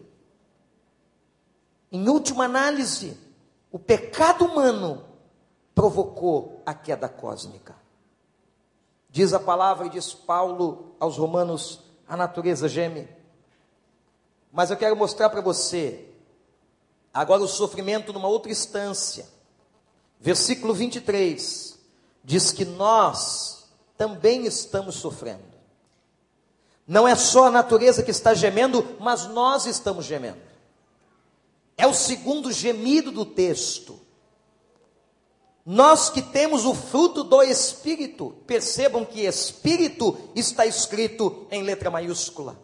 Em 1.91 2.09
última 2.09 2.47
análise, 2.47 3.15
o 3.71 3.79
pecado 3.79 4.47
humano 4.47 5.05
provocou 5.75 6.63
a 6.65 6.73
queda 6.73 7.11
cósmica. 7.11 7.77
Diz 9.11 9.35
a 9.35 9.39
palavra 9.39 9.87
e 9.87 9.91
diz 9.91 10.15
Paulo 10.15 10.97
aos 10.99 11.19
Romanos: 11.19 11.81
a 12.09 12.17
natureza 12.17 12.69
geme. 12.69 13.07
Mas 14.51 14.71
eu 14.71 14.77
quero 14.79 14.97
mostrar 14.97 15.29
para 15.29 15.43
você 15.43 16.09
agora 17.13 17.43
o 17.43 17.49
sofrimento 17.49 18.15
numa 18.15 18.29
outra 18.29 18.51
instância. 18.51 19.29
versículo 20.19 20.73
23, 20.73 21.79
diz 22.25 22.51
que 22.51 22.65
nós 22.65 23.69
também 23.99 24.47
estamos 24.47 24.95
sofrendo. 24.95 25.52
Não 26.87 27.07
é 27.07 27.15
só 27.15 27.47
a 27.47 27.51
natureza 27.51 28.03
que 28.03 28.11
está 28.11 28.35
gemendo, 28.35 28.97
mas 28.99 29.27
nós 29.27 29.67
estamos 29.67 30.05
gemendo. 30.05 30.41
É 31.77 31.87
o 31.87 31.95
segundo 31.95 32.53
gemido 32.53 33.11
do 33.11 33.25
texto. 33.25 34.01
Nós 35.65 36.11
que 36.11 36.21
temos 36.21 36.65
o 36.65 36.75
fruto 36.75 37.23
do 37.23 37.41
Espírito, 37.43 38.37
percebam 38.47 39.05
que 39.05 39.21
Espírito 39.21 40.19
está 40.35 40.67
escrito 40.67 41.47
em 41.51 41.63
letra 41.63 41.91
maiúscula. 41.91 42.59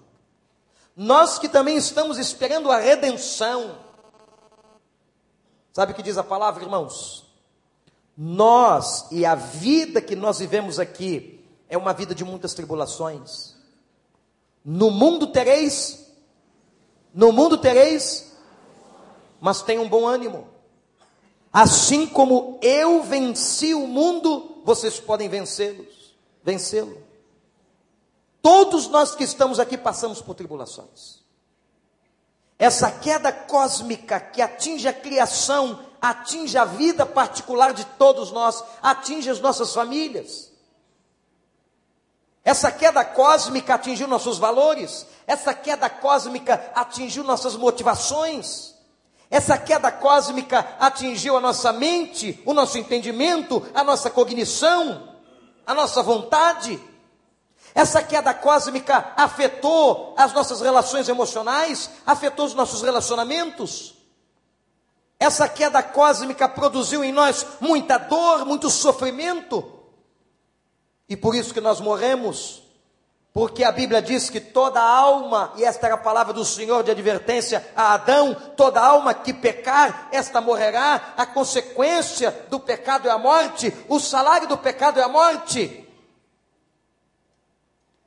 Nós 0.97 1.39
que 1.39 1.49
também 1.49 1.77
estamos 1.77 2.19
esperando 2.19 2.73
a 2.73 2.79
redenção. 2.79 3.79
Sabe 5.73 5.93
o 5.93 5.95
que 5.95 6.03
diz 6.03 6.19
a 6.19 6.25
palavra, 6.25 6.65
irmãos? 6.65 7.25
Nós 8.17 9.07
e 9.13 9.25
a 9.25 9.37
vida 9.37 10.03
que 10.03 10.17
nós 10.17 10.41
vivemos 10.41 10.81
aqui 10.81 11.45
é 11.69 11.79
uma 11.79 11.93
vida 11.93 12.17
de 12.17 12.25
muitas 12.25 12.53
tribulações. 12.53 13.58
No 14.71 14.91
mundo 14.91 15.29
tereis, 15.29 16.13
no 17.15 17.33
mundo 17.33 17.57
tereis, 17.57 18.37
mas 19.41 19.63
tenham 19.63 19.85
um 19.85 19.89
bom 19.89 20.07
ânimo. 20.07 20.47
Assim 21.51 22.07
como 22.07 22.59
eu 22.61 23.03
venci 23.03 23.73
o 23.73 23.87
mundo, 23.87 24.61
vocês 24.67 25.01
podem 25.01 25.27
vencê-los, 25.27 26.15
vencê-lo. 26.45 27.03
Todos 28.43 28.89
nós 28.89 29.15
que 29.15 29.25
estamos 29.25 29.59
aqui 29.59 29.79
passamos 29.79 30.21
por 30.21 30.35
tribulações. 30.35 31.21
Essa 32.59 32.91
queda 32.91 33.33
cósmica 33.33 34.21
que 34.21 34.43
atinge 34.43 34.87
a 34.87 34.93
criação, 34.93 35.83
atinge 35.99 36.59
a 36.59 36.67
vida 36.67 37.07
particular 37.07 37.73
de 37.73 37.87
todos 37.97 38.31
nós, 38.31 38.63
atinge 38.83 39.31
as 39.31 39.41
nossas 39.41 39.73
famílias. 39.73 40.48
Essa 42.49 42.73
queda 42.73 43.05
cósmica 43.05 43.75
atingiu 43.75 44.09
nossos 44.09 44.39
valores, 44.39 45.07
essa 45.27 45.53
queda 45.53 45.91
cósmica 45.91 46.73
atingiu 46.75 47.23
nossas 47.23 47.55
motivações. 47.55 48.75
Essa 49.29 49.59
queda 49.59 49.93
cósmica 49.93 50.67
atingiu 50.81 51.37
a 51.37 51.43
nossa 51.43 51.75
mente, 51.75 52.43
o 52.47 52.55
nosso 52.55 52.79
entendimento, 52.79 53.63
a 53.75 53.85
nossa 53.85 54.09
cognição, 54.09 55.13
a 55.67 55.75
nossa 55.75 56.03
vontade. 56.03 56.83
Essa 57.75 58.03
queda 58.03 58.33
cósmica 58.33 59.13
afetou 59.15 60.15
as 60.17 60.33
nossas 60.33 60.63
relações 60.63 61.07
emocionais, 61.07 61.91
afetou 62.07 62.47
os 62.47 62.55
nossos 62.55 62.81
relacionamentos. 62.81 63.95
Essa 65.21 65.47
queda 65.51 65.83
cósmica 65.83 66.49
produziu 66.49 67.05
em 67.05 67.13
nós 67.13 67.45
muita 67.61 67.99
dor, 67.99 68.47
muito 68.47 68.71
sofrimento. 68.71 69.78
E 71.09 71.17
por 71.17 71.35
isso 71.35 71.55
que 71.55 71.61
nós 71.61 71.81
morremos. 71.81 72.63
Porque 73.33 73.63
a 73.63 73.71
Bíblia 73.71 74.03
diz 74.03 74.29
que 74.29 74.41
toda 74.41 74.81
alma, 74.83 75.53
e 75.57 75.65
esta 75.65 75.87
era 75.87 75.95
a 75.95 75.99
palavra 75.99 76.33
do 76.33 76.45
Senhor 76.45 76.83
de 76.83 76.91
advertência 76.91 77.67
a 77.77 77.95
Adão, 77.95 78.35
toda 78.57 78.81
alma 78.81 79.15
que 79.15 79.33
pecar, 79.33 80.09
esta 80.11 80.41
morrerá, 80.41 81.15
a 81.17 81.25
consequência 81.25 82.33
do 82.51 82.59
pecado 82.59 83.07
é 83.07 83.11
a 83.13 83.19
morte, 83.19 83.73
o 83.89 84.01
salário 84.01 84.49
do 84.49 84.59
pecado 84.59 84.99
é 84.99 85.03
a 85.03 85.09
morte. 85.09 85.89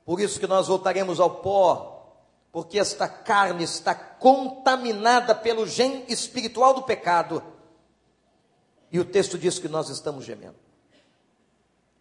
Por 0.03 0.19
isso 0.19 0.39
que 0.39 0.47
nós 0.47 0.67
voltaremos 0.67 1.19
ao 1.19 1.29
pó, 1.29 2.17
porque 2.51 2.77
esta 2.77 3.07
carne 3.07 3.63
está 3.63 3.95
contaminada 3.95 5.33
pelo 5.33 5.65
gen 5.65 6.03
espiritual 6.09 6.73
do 6.73 6.83
pecado. 6.83 7.41
E 8.91 8.99
o 8.99 9.05
texto 9.05 9.37
diz 9.37 9.57
que 9.57 9.69
nós 9.69 9.87
estamos 9.87 10.25
gemendo. 10.25 10.57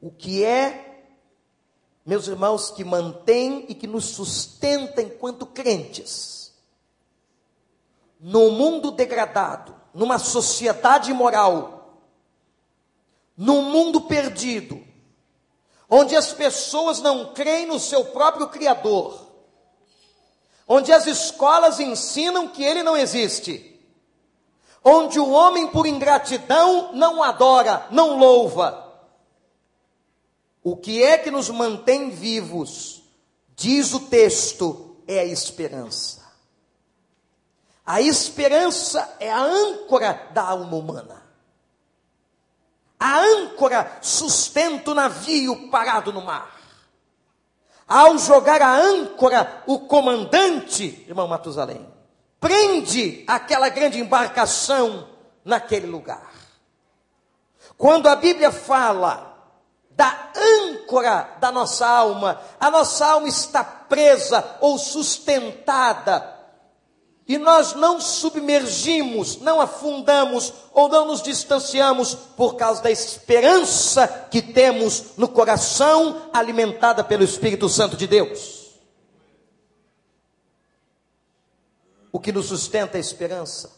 O 0.01 0.11
que 0.11 0.45
é 0.45 0.90
meus 2.05 2.27
irmãos, 2.27 2.71
que 2.71 2.85
mantém 2.85 3.67
e 3.69 3.75
que 3.75 3.87
nos 3.87 4.07
sustenta 4.07 5.03
enquanto 5.03 5.47
crentes. 5.47 6.53
No 8.19 8.51
mundo 8.51 8.91
degradado, 8.91 9.75
numa 9.95 10.19
sociedade 10.19 11.11
imoral, 11.11 12.01
num 13.37 13.63
mundo 13.63 14.03
perdido, 14.03 14.83
onde 15.89 16.15
as 16.15 16.33
pessoas 16.33 17.01
não 17.01 17.33
creem 17.33 17.67
no 17.67 17.79
seu 17.79 18.05
próprio 18.05 18.49
Criador, 18.49 19.27
onde 20.69 20.93
as 20.93 21.07
escolas 21.07 21.81
ensinam 21.81 22.49
que 22.49 22.63
ele 22.63 22.83
não 22.83 22.97
existe, 22.97 23.67
onde 24.85 25.19
o 25.19 25.31
homem, 25.31 25.69
por 25.69 25.87
ingratidão, 25.87 26.93
não 26.93 27.23
adora, 27.23 27.87
não 27.91 28.17
louva, 28.19 28.90
o 30.63 30.77
que 30.77 31.03
é 31.03 31.17
que 31.17 31.31
nos 31.31 31.49
mantém 31.49 32.11
vivos? 32.11 33.03
Diz 33.57 33.93
o 33.93 34.01
texto, 34.01 34.97
é 35.07 35.21
a 35.21 35.25
esperança. 35.25 36.21
A 37.85 38.01
esperança 38.01 39.17
é 39.19 39.31
a 39.31 39.41
âncora 39.41 40.29
da 40.33 40.43
alma 40.43 40.77
humana. 40.77 41.23
A 42.99 43.19
âncora 43.19 43.99
sustenta 44.03 44.91
o 44.91 44.95
navio 44.95 45.71
parado 45.71 46.13
no 46.13 46.21
mar. 46.21 46.61
Ao 47.89 48.17
jogar 48.19 48.63
a 48.63 48.77
âncora, 48.77 49.65
o 49.67 49.81
comandante, 49.81 51.05
irmão 51.09 51.27
Matusalém, 51.27 51.85
prende 52.39 53.25
aquela 53.27 53.69
grande 53.69 53.99
embarcação 53.99 55.09
naquele 55.45 55.87
lugar. 55.87 56.31
Quando 57.77 58.09
a 58.09 58.15
Bíblia 58.15 58.53
fala 58.53 59.30
da 60.01 60.33
âncora 60.35 61.37
da 61.39 61.53
nossa 61.53 61.87
alma. 61.87 62.41
A 62.59 62.71
nossa 62.71 63.05
alma 63.05 63.29
está 63.29 63.63
presa 63.63 64.57
ou 64.63 64.79
sustentada. 64.79 66.39
E 67.29 67.37
nós 67.37 67.75
não 67.75 68.01
submergimos, 68.01 69.37
não 69.43 69.61
afundamos 69.61 70.55
ou 70.73 70.89
não 70.89 71.05
nos 71.05 71.21
distanciamos 71.21 72.15
por 72.15 72.57
causa 72.57 72.83
da 72.83 72.91
esperança 72.91 74.09
que 74.31 74.41
temos 74.41 75.19
no 75.19 75.29
coração, 75.29 76.31
alimentada 76.33 77.05
pelo 77.05 77.23
Espírito 77.23 77.69
Santo 77.69 77.95
de 77.95 78.07
Deus. 78.07 78.71
O 82.11 82.19
que 82.19 82.33
nos 82.33 82.47
sustenta 82.47 82.97
é 82.97 82.99
a 82.99 83.01
esperança 83.01 83.71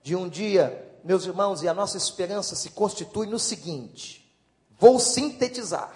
de 0.00 0.14
um 0.14 0.28
dia, 0.28 0.96
meus 1.02 1.26
irmãos, 1.26 1.60
e 1.60 1.68
a 1.68 1.74
nossa 1.74 1.96
esperança 1.96 2.54
se 2.54 2.70
constitui 2.70 3.26
no 3.26 3.38
seguinte: 3.40 4.27
Vou 4.78 5.00
sintetizar. 5.00 5.92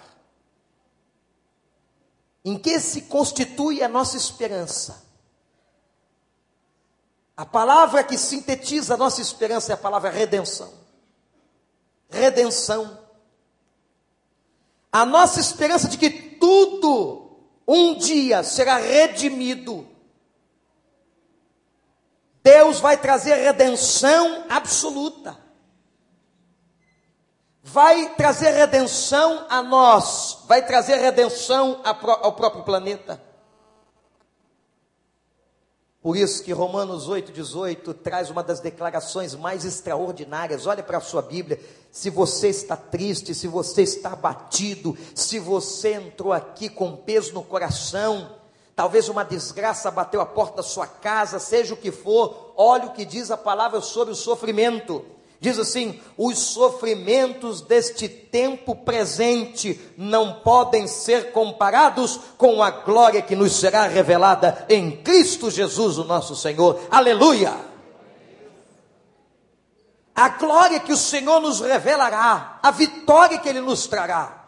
Em 2.43 2.57
que 2.57 2.79
se 2.79 3.03
constitui 3.03 3.81
a 3.81 3.87
nossa 3.87 4.17
esperança? 4.17 5.01
A 7.35 7.45
palavra 7.45 8.03
que 8.03 8.17
sintetiza 8.17 8.93
a 8.93 8.97
nossa 8.97 9.21
esperança 9.21 9.71
é 9.71 9.75
a 9.75 9.77
palavra 9.77 10.09
redenção. 10.09 10.73
Redenção. 12.09 12.99
A 14.91 15.05
nossa 15.05 15.39
esperança 15.39 15.87
de 15.87 15.97
que 15.97 16.09
tudo 16.09 17.39
um 17.65 17.95
dia 17.95 18.43
será 18.43 18.77
redimido. 18.77 19.87
Deus 22.43 22.81
vai 22.81 22.97
trazer 22.97 23.35
redenção 23.35 24.45
absoluta 24.49 25.42
vai 27.63 28.13
trazer 28.15 28.51
redenção 28.51 29.45
a 29.49 29.63
nós, 29.63 30.39
vai 30.45 30.65
trazer 30.65 30.97
redenção 30.97 31.79
ao 31.83 32.33
próprio 32.33 32.63
planeta. 32.63 33.21
Por 36.01 36.17
isso 36.17 36.43
que 36.43 36.51
Romanos 36.51 37.07
8,18 37.07 37.93
traz 37.93 38.29
uma 38.29 38.43
das 38.43 38.59
declarações 38.59 39.33
mais 39.33 39.63
extraordinárias. 39.63 40.67
Olha 40.67 40.83
para 40.83 40.97
a 40.97 41.01
sua 41.01 41.21
Bíblia. 41.21 41.57
Se 41.89 42.09
você 42.09 42.49
está 42.49 42.75
triste, 42.75 43.33
se 43.33 43.47
você 43.47 43.83
está 43.83 44.11
abatido, 44.11 44.97
se 45.15 45.39
você 45.39 45.93
entrou 45.93 46.33
aqui 46.33 46.67
com 46.67 46.97
peso 46.97 47.33
no 47.33 47.41
coração, 47.41 48.35
talvez 48.75 49.07
uma 49.07 49.23
desgraça 49.23 49.89
bateu 49.89 50.19
a 50.19 50.25
porta 50.25 50.57
da 50.57 50.63
sua 50.63 50.85
casa, 50.85 51.39
seja 51.39 51.73
o 51.73 51.77
que 51.77 51.89
for, 51.89 52.51
olha 52.57 52.87
o 52.87 52.91
que 52.91 53.05
diz 53.05 53.31
a 53.31 53.37
palavra 53.37 53.79
sobre 53.79 54.11
o 54.11 54.17
sofrimento. 54.17 55.05
Diz 55.43 55.59
assim: 55.59 55.99
os 56.17 56.39
sofrimentos 56.39 57.59
deste 57.59 58.07
tempo 58.07 58.73
presente 58.77 59.77
não 59.97 60.35
podem 60.39 60.87
ser 60.87 61.33
comparados 61.33 62.17
com 62.37 62.63
a 62.63 62.71
glória 62.71 63.21
que 63.21 63.35
nos 63.35 63.51
será 63.51 63.85
revelada 63.85 64.65
em 64.69 65.03
Cristo 65.03 65.51
Jesus, 65.51 65.97
o 65.97 66.05
nosso 66.05 66.33
Senhor. 66.33 66.79
Aleluia! 66.89 67.53
A 70.15 70.29
glória 70.29 70.79
que 70.79 70.93
o 70.93 70.97
Senhor 70.97 71.41
nos 71.41 71.59
revelará, 71.59 72.59
a 72.63 72.71
vitória 72.71 73.37
que 73.37 73.49
Ele 73.49 73.59
nos 73.59 73.85
trará, 73.85 74.45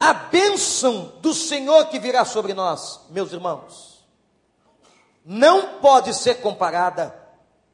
a 0.00 0.12
bênção 0.12 1.12
do 1.20 1.32
Senhor 1.32 1.86
que 1.86 2.00
virá 2.00 2.24
sobre 2.24 2.54
nós, 2.54 3.02
meus 3.08 3.30
irmãos, 3.32 4.04
não 5.24 5.78
pode 5.78 6.12
ser 6.12 6.40
comparada 6.40 7.19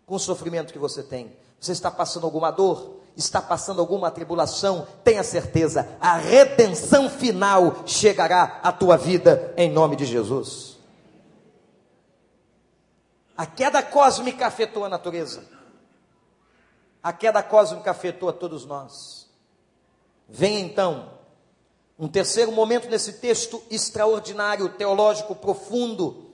com 0.06 0.14
o 0.14 0.20
sofrimento 0.20 0.72
que 0.72 0.78
você 0.78 1.02
tem. 1.02 1.36
Você 1.58 1.72
está 1.72 1.90
passando 1.90 2.24
alguma 2.24 2.52
dor? 2.52 3.00
Está 3.16 3.42
passando 3.42 3.80
alguma 3.80 4.10
tribulação? 4.10 4.86
Tenha 5.02 5.24
certeza, 5.24 5.96
a 6.00 6.16
redenção 6.16 7.10
final 7.10 7.82
chegará 7.86 8.60
à 8.62 8.70
tua 8.70 8.96
vida 8.96 9.52
em 9.56 9.70
nome 9.70 9.96
de 9.96 10.04
Jesus. 10.04 10.76
A 13.36 13.44
queda 13.44 13.82
cósmica 13.82 14.46
afetou 14.46 14.84
a 14.84 14.88
natureza. 14.88 15.44
A 17.02 17.12
queda 17.12 17.42
cósmica 17.42 17.90
afetou 17.90 18.28
a 18.28 18.32
todos 18.32 18.64
nós. 18.64 19.28
Vem 20.28 20.60
então 20.60 21.10
um 21.98 22.08
terceiro 22.08 22.52
momento 22.52 22.88
nesse 22.88 23.14
texto 23.14 23.62
extraordinário, 23.70 24.68
teológico, 24.70 25.34
profundo, 25.34 26.30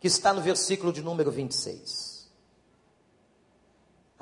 que 0.00 0.06
está 0.06 0.32
no 0.32 0.42
versículo 0.42 0.92
de 0.92 1.00
número 1.00 1.30
26. 1.30 2.11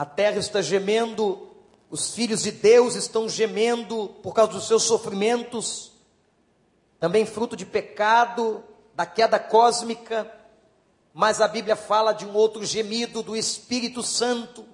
A 0.00 0.06
terra 0.06 0.38
está 0.38 0.62
gemendo, 0.62 1.50
os 1.90 2.14
filhos 2.14 2.42
de 2.42 2.50
Deus 2.50 2.94
estão 2.94 3.28
gemendo 3.28 4.08
por 4.22 4.32
causa 4.32 4.52
dos 4.52 4.66
seus 4.66 4.84
sofrimentos, 4.84 5.92
também 6.98 7.26
fruto 7.26 7.54
de 7.54 7.66
pecado, 7.66 8.64
da 8.94 9.04
queda 9.04 9.38
cósmica, 9.38 10.34
mas 11.12 11.38
a 11.42 11.46
Bíblia 11.46 11.76
fala 11.76 12.14
de 12.14 12.24
um 12.24 12.32
outro 12.32 12.64
gemido 12.64 13.22
do 13.22 13.36
Espírito 13.36 14.02
Santo. 14.02 14.64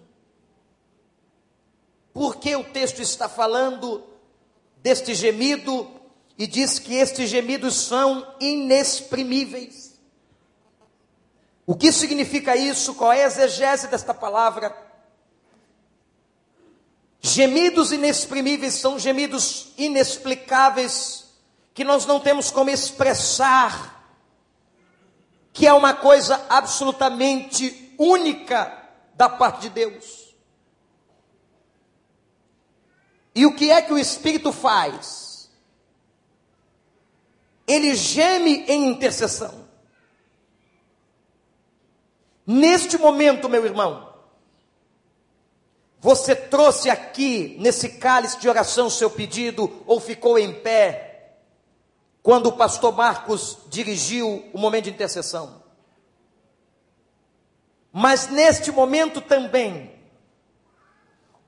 Por 2.14 2.36
que 2.36 2.54
o 2.54 2.62
texto 2.62 3.02
está 3.02 3.28
falando 3.28 4.04
deste 4.76 5.12
gemido 5.12 5.90
e 6.38 6.46
diz 6.46 6.78
que 6.78 6.94
estes 6.94 7.28
gemidos 7.28 7.74
são 7.74 8.32
inexprimíveis? 8.38 9.98
O 11.66 11.74
que 11.74 11.90
significa 11.90 12.54
isso? 12.54 12.94
Qual 12.94 13.12
é 13.12 13.24
a 13.24 13.26
exegese 13.26 13.88
desta 13.88 14.14
palavra? 14.14 14.85
Gemidos 17.26 17.90
inexprimíveis 17.90 18.74
são 18.74 19.00
gemidos 19.00 19.72
inexplicáveis 19.76 21.24
que 21.74 21.82
nós 21.82 22.06
não 22.06 22.20
temos 22.20 22.52
como 22.52 22.70
expressar, 22.70 24.14
que 25.52 25.66
é 25.66 25.72
uma 25.72 25.92
coisa 25.92 26.46
absolutamente 26.48 27.94
única 27.98 28.90
da 29.14 29.28
parte 29.28 29.62
de 29.62 29.70
Deus. 29.70 30.36
E 33.34 33.44
o 33.44 33.56
que 33.56 33.72
é 33.72 33.82
que 33.82 33.92
o 33.92 33.98
Espírito 33.98 34.52
faz? 34.52 35.50
Ele 37.66 37.92
geme 37.96 38.64
em 38.68 38.88
intercessão. 38.88 39.66
Neste 42.46 42.96
momento, 42.96 43.48
meu 43.48 43.66
irmão, 43.66 44.15
você 46.00 46.36
trouxe 46.36 46.90
aqui, 46.90 47.56
nesse 47.58 47.88
cálice 47.88 48.38
de 48.38 48.48
oração, 48.48 48.90
seu 48.90 49.10
pedido, 49.10 49.82
ou 49.86 49.98
ficou 49.98 50.38
em 50.38 50.52
pé, 50.52 51.36
quando 52.22 52.46
o 52.48 52.56
pastor 52.56 52.94
Marcos 52.94 53.58
dirigiu 53.68 54.44
o 54.52 54.58
momento 54.58 54.84
de 54.84 54.90
intercessão. 54.90 55.62
Mas 57.92 58.28
neste 58.28 58.70
momento 58.70 59.20
também, 59.20 59.90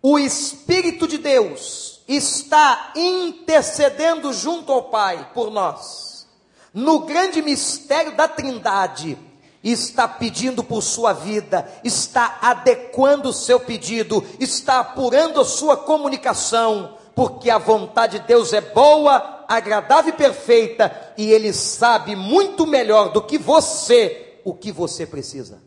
o 0.01 0.19
Espírito 0.19 1.07
de 1.07 1.19
Deus 1.19 2.01
está 2.09 2.93
intercedendo 2.97 4.33
junto 4.33 4.73
ao 4.73 4.85
Pai 4.85 5.31
por 5.35 5.51
nós, 5.51 6.27
no 6.73 7.01
grande 7.01 7.43
mistério 7.43 8.17
da 8.17 8.27
Trindade 8.27 9.28
está 9.63 10.07
pedindo 10.07 10.63
por 10.63 10.83
sua 10.83 11.13
vida, 11.13 11.69
está 11.83 12.39
adequando 12.41 13.31
o 13.31 13.33
seu 13.33 13.59
pedido, 13.59 14.25
está 14.39 14.81
apurando 14.81 15.41
a 15.41 15.45
sua 15.45 15.77
comunicação, 15.77 16.97
porque 17.15 17.51
a 17.51 17.59
vontade 17.59 18.21
de 18.21 18.27
Deus 18.27 18.53
é 18.53 18.61
boa, 18.61 19.45
agradável 19.49 20.15
e 20.15 20.17
perfeita, 20.17 21.15
e 21.17 21.31
Ele 21.31 21.53
sabe 21.53 22.15
muito 22.15 22.67
melhor 22.67 23.13
do 23.13 23.23
que 23.23 23.37
você 23.37 24.41
o 24.45 24.55
que 24.55 24.71
você 24.71 25.05
precisa. 25.05 25.61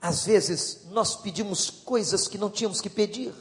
Às 0.00 0.26
vezes 0.26 0.86
nós 0.90 1.16
pedimos 1.16 1.70
coisas 1.70 2.28
que 2.28 2.38
não 2.38 2.50
tínhamos 2.50 2.80
que 2.80 2.90
pedir. 2.90 3.32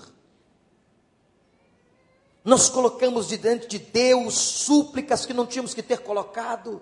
Nós 2.44 2.70
colocamos 2.70 3.28
diante 3.28 3.68
de 3.68 3.80
Deus 3.80 4.36
súplicas 4.36 5.26
que 5.26 5.34
não 5.34 5.48
tínhamos 5.48 5.74
que 5.74 5.82
ter 5.82 6.00
colocado. 6.00 6.82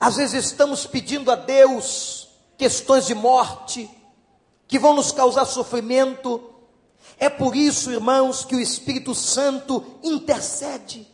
Às 0.00 0.16
vezes 0.16 0.46
estamos 0.46 0.86
pedindo 0.86 1.30
a 1.30 1.34
Deus 1.34 2.28
questões 2.56 3.06
de 3.06 3.14
morte 3.14 3.90
que 4.66 4.78
vão 4.78 4.94
nos 4.94 5.12
causar 5.12 5.44
sofrimento. 5.44 6.54
É 7.16 7.28
por 7.28 7.56
isso, 7.56 7.90
irmãos, 7.90 8.44
que 8.44 8.54
o 8.54 8.60
Espírito 8.60 9.14
Santo 9.14 9.84
intercede 10.02 11.06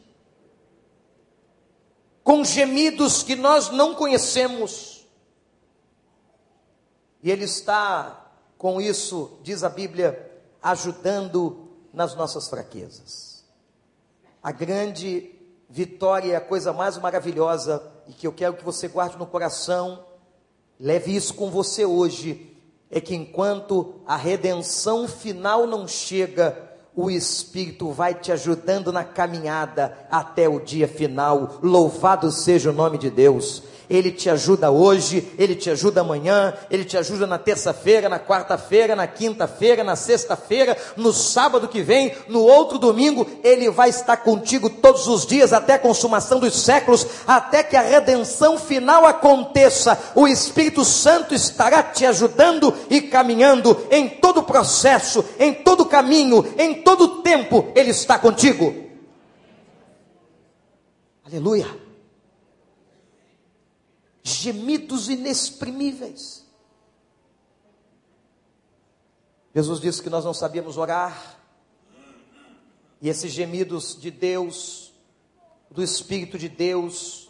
com 2.24 2.43
gemidos 2.43 3.22
que 3.22 3.37
nós 3.37 3.68
não 3.68 3.95
conhecemos. 3.95 5.07
E 7.22 7.30
Ele 7.30 7.45
está, 7.45 8.32
com 8.57 8.80
isso, 8.80 9.39
diz 9.43 9.62
a 9.62 9.68
Bíblia, 9.68 10.32
ajudando 10.62 11.68
nas 11.93 12.14
nossas 12.14 12.49
fraquezas. 12.49 13.45
A 14.43 14.51
grande 14.51 15.34
vitória 15.69 16.33
é 16.33 16.37
a 16.37 16.41
coisa 16.41 16.73
mais 16.73 16.99
maravilhosa 16.99 17.83
e 18.07 18.12
que 18.12 18.27
eu 18.27 18.33
quero 18.33 18.55
que 18.55 18.65
você 18.65 18.89
guarde 18.89 19.19
no 19.19 19.27
coração, 19.27 20.05
leve 20.79 21.15
isso 21.15 21.35
com 21.35 21.51
você 21.51 21.85
hoje, 21.85 22.57
é 22.91 23.01
que 23.01 23.15
enquanto 23.15 23.95
a 24.07 24.17
redenção 24.17 25.09
final 25.09 25.67
não 25.67 25.89
chega, 25.89 26.57
o 26.95 27.11
Espírito 27.11 27.91
vai 27.91 28.15
te 28.15 28.31
ajudando 28.31 28.93
na 28.93 29.03
caminhada 29.03 29.99
até 30.11 30.49
o 30.49 30.61
dia 30.61 30.87
final. 30.87 31.59
Louvado 31.62 32.31
seja 32.31 32.71
o 32.71 32.75
nome 32.75 32.99
de 32.99 33.11
Deus. 33.11 33.62
Ele 33.89 34.11
te 34.11 34.30
ajuda 34.30 34.70
hoje, 34.70 35.28
ele 35.39 35.55
te 35.55 35.68
ajuda 35.70 36.01
amanhã, 36.01 36.55
ele 36.70 36.85
te 36.85 36.97
ajuda 36.97 37.26
na 37.26 37.39
terça-feira, 37.39 38.09
na 38.09 38.18
quarta-feira, 38.18 38.97
na 38.97 39.07
quinta-feira, 39.07 39.85
na 39.85 39.95
sexta-feira, 39.95 40.76
no 40.97 41.12
sábado 41.12 41.68
que 41.68 41.82
vem, 41.82 42.14
no 42.28 42.41
outro 42.41 42.78
domingo, 42.78 43.26
ele 43.43 43.70
vai 43.70 43.91
estar 43.91 44.16
contigo 44.18 44.70
todos 44.70 45.07
os 45.07 45.26
dias 45.26 45.53
até 45.53 45.74
a 45.74 45.78
consumação 45.78 46.41
dos 46.41 46.55
séculos, 46.55 47.07
até 47.26 47.62
que 47.62 47.76
a 47.76 47.82
redenção 47.82 48.59
final 48.59 49.05
aconteça. 49.05 49.99
O 50.14 50.26
Espírito 50.26 50.85
Santo 50.85 51.35
estará 51.35 51.82
te 51.82 52.07
ajudando 52.07 52.74
e 52.89 53.03
caminhando 53.03 53.87
em 53.91 54.09
todo 54.09 54.41
o 54.41 54.45
processo, 54.45 55.24
em 55.39 55.53
todo 55.53 55.82
o 55.82 55.87
caminho, 55.87 56.55
em 56.57 56.74
todo 56.82 57.05
o 57.05 57.22
tempo, 57.22 57.68
ele 57.74 57.91
está 57.91 58.18
contigo. 58.18 58.74
Aleluia 61.26 61.84
gemidos 64.25 65.11
inexprimíveis. 65.11 66.43
Jesus 69.55 69.81
disse 69.81 70.03
que 70.03 70.11
nós 70.11 70.25
não 70.25 70.35
sabíamos 70.35 70.79
orar, 70.79 71.39
e 73.01 73.09
esses 73.09 73.31
gemidos 73.31 74.01
de 74.01 74.11
Deus, 74.11 74.93
do 75.70 75.83
Espírito 75.83 76.39
de 76.39 76.49
Deus, 76.49 77.29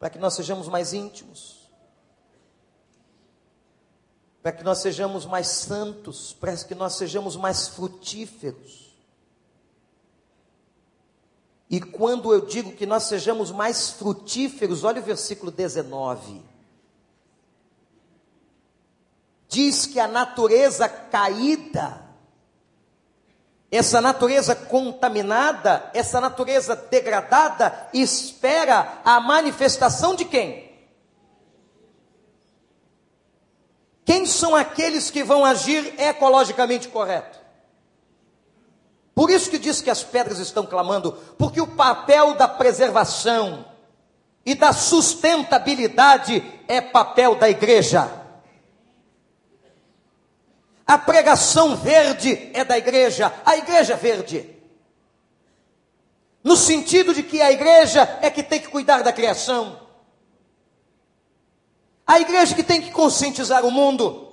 para 0.00 0.10
que 0.10 0.18
nós 0.18 0.34
sejamos 0.34 0.66
mais 0.66 0.92
íntimos, 0.92 1.70
para 4.42 4.50
que 4.50 4.64
nós 4.64 4.78
sejamos 4.78 5.24
mais 5.24 5.46
santos, 5.46 6.32
para 6.32 6.56
que 6.56 6.74
nós 6.74 6.94
sejamos 6.94 7.36
mais 7.36 7.68
frutíferos. 7.68 8.81
E 11.72 11.80
quando 11.80 12.34
eu 12.34 12.44
digo 12.44 12.72
que 12.72 12.84
nós 12.84 13.04
sejamos 13.04 13.50
mais 13.50 13.88
frutíferos, 13.88 14.84
olha 14.84 15.00
o 15.00 15.04
versículo 15.04 15.50
19. 15.50 16.42
Diz 19.48 19.86
que 19.86 19.98
a 19.98 20.06
natureza 20.06 20.86
caída, 20.86 22.04
essa 23.70 24.02
natureza 24.02 24.54
contaminada, 24.54 25.90
essa 25.94 26.20
natureza 26.20 26.76
degradada, 26.76 27.88
espera 27.94 29.00
a 29.02 29.18
manifestação 29.18 30.14
de 30.14 30.26
quem? 30.26 30.70
Quem 34.04 34.26
são 34.26 34.54
aqueles 34.54 35.10
que 35.10 35.24
vão 35.24 35.42
agir 35.42 35.98
ecologicamente 35.98 36.88
correto? 36.88 37.41
Por 39.14 39.30
isso 39.30 39.50
que 39.50 39.58
diz 39.58 39.80
que 39.80 39.90
as 39.90 40.02
pedras 40.02 40.38
estão 40.38 40.64
clamando, 40.64 41.12
porque 41.36 41.60
o 41.60 41.66
papel 41.66 42.34
da 42.34 42.48
preservação 42.48 43.64
e 44.44 44.54
da 44.54 44.72
sustentabilidade 44.72 46.42
é 46.66 46.80
papel 46.80 47.34
da 47.34 47.48
igreja. 47.48 48.10
A 50.86 50.98
pregação 50.98 51.76
verde 51.76 52.50
é 52.52 52.64
da 52.64 52.76
igreja, 52.76 53.32
a 53.44 53.56
igreja 53.56 53.96
verde. 53.96 54.48
No 56.42 56.56
sentido 56.56 57.14
de 57.14 57.22
que 57.22 57.40
a 57.40 57.52
igreja 57.52 58.18
é 58.20 58.28
que 58.28 58.42
tem 58.42 58.60
que 58.60 58.68
cuidar 58.68 59.02
da 59.02 59.12
criação. 59.12 59.80
A 62.06 62.18
igreja 62.18 62.54
que 62.54 62.64
tem 62.64 62.82
que 62.82 62.90
conscientizar 62.90 63.64
o 63.64 63.70
mundo. 63.70 64.31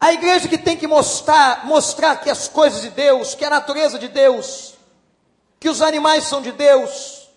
A 0.00 0.12
igreja 0.12 0.48
que 0.48 0.58
tem 0.58 0.76
que 0.76 0.86
mostrar, 0.86 1.66
mostrar 1.66 2.16
que 2.16 2.30
as 2.30 2.48
coisas 2.48 2.82
de 2.82 2.90
Deus, 2.90 3.34
que 3.34 3.44
a 3.44 3.50
natureza 3.50 3.98
de 3.98 4.08
Deus, 4.08 4.74
que 5.58 5.68
os 5.68 5.80
animais 5.80 6.24
são 6.24 6.42
de 6.42 6.52
Deus, 6.52 7.30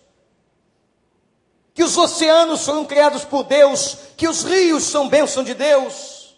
que 1.72 1.82
os 1.82 1.96
oceanos 1.96 2.64
foram 2.64 2.84
criados 2.84 3.24
por 3.24 3.44
Deus, 3.44 3.96
que 4.16 4.28
os 4.28 4.42
rios 4.42 4.84
são 4.84 5.08
bênção 5.08 5.42
de 5.42 5.54
Deus, 5.54 6.36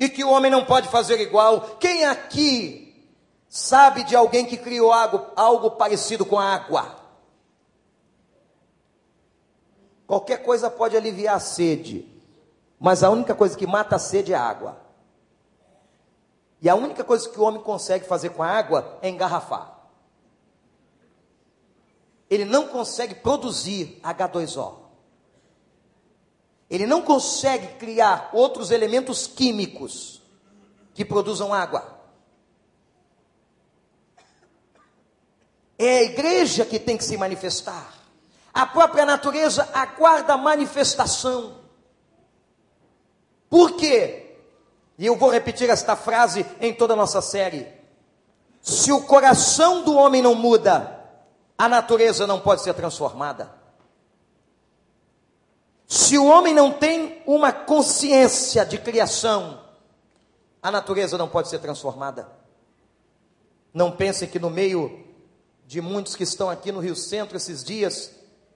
e 0.00 0.08
que 0.08 0.24
o 0.24 0.30
homem 0.30 0.50
não 0.50 0.64
pode 0.64 0.88
fazer 0.88 1.20
igual. 1.20 1.76
Quem 1.78 2.04
aqui 2.04 3.08
sabe 3.48 4.02
de 4.02 4.16
alguém 4.16 4.44
que 4.44 4.56
criou 4.56 4.92
algo, 4.92 5.26
algo 5.36 5.70
parecido 5.70 6.26
com 6.26 6.38
a 6.38 6.54
água? 6.54 6.96
Qualquer 10.08 10.42
coisa 10.42 10.68
pode 10.68 10.96
aliviar 10.96 11.36
a 11.36 11.40
sede, 11.40 12.04
mas 12.80 13.04
a 13.04 13.10
única 13.10 13.34
coisa 13.34 13.56
que 13.56 13.66
mata 13.66 13.94
a 13.94 14.00
sede 14.00 14.32
é 14.32 14.36
a 14.36 14.42
água. 14.42 14.81
E 16.62 16.68
a 16.68 16.76
única 16.76 17.02
coisa 17.02 17.28
que 17.28 17.40
o 17.40 17.42
homem 17.42 17.60
consegue 17.60 18.06
fazer 18.06 18.30
com 18.30 18.42
a 18.42 18.46
água 18.46 18.96
é 19.02 19.08
engarrafar. 19.08 19.80
Ele 22.30 22.44
não 22.44 22.68
consegue 22.68 23.16
produzir 23.16 24.00
H2O. 24.00 24.76
Ele 26.70 26.86
não 26.86 27.02
consegue 27.02 27.66
criar 27.78 28.30
outros 28.32 28.70
elementos 28.70 29.26
químicos 29.26 30.22
que 30.94 31.04
produzam 31.04 31.52
água. 31.52 32.00
É 35.76 35.98
a 35.98 36.02
igreja 36.04 36.64
que 36.64 36.78
tem 36.78 36.96
que 36.96 37.04
se 37.04 37.16
manifestar. 37.16 37.92
A 38.54 38.64
própria 38.66 39.04
natureza 39.04 39.68
aguarda 39.74 40.36
manifestação. 40.36 41.60
Por 43.50 43.72
quê? 43.72 44.21
E 45.02 45.06
eu 45.06 45.16
vou 45.16 45.30
repetir 45.30 45.68
esta 45.68 45.96
frase 45.96 46.46
em 46.60 46.72
toda 46.72 46.92
a 46.92 46.96
nossa 46.96 47.20
série. 47.20 47.66
Se 48.60 48.92
o 48.92 49.02
coração 49.02 49.82
do 49.82 49.96
homem 49.96 50.22
não 50.22 50.32
muda, 50.32 50.96
a 51.58 51.68
natureza 51.68 52.24
não 52.24 52.38
pode 52.38 52.62
ser 52.62 52.72
transformada. 52.72 53.52
Se 55.88 56.16
o 56.16 56.26
homem 56.26 56.54
não 56.54 56.72
tem 56.72 57.20
uma 57.26 57.50
consciência 57.50 58.64
de 58.64 58.78
criação, 58.78 59.64
a 60.62 60.70
natureza 60.70 61.18
não 61.18 61.28
pode 61.28 61.48
ser 61.48 61.58
transformada. 61.58 62.30
Não 63.74 63.90
pense 63.90 64.24
que 64.28 64.38
no 64.38 64.50
meio 64.50 65.04
de 65.66 65.80
muitos 65.80 66.14
que 66.14 66.22
estão 66.22 66.48
aqui 66.48 66.70
no 66.70 66.78
Rio 66.78 66.94
Centro 66.94 67.36
esses 67.36 67.64
dias, 67.64 68.12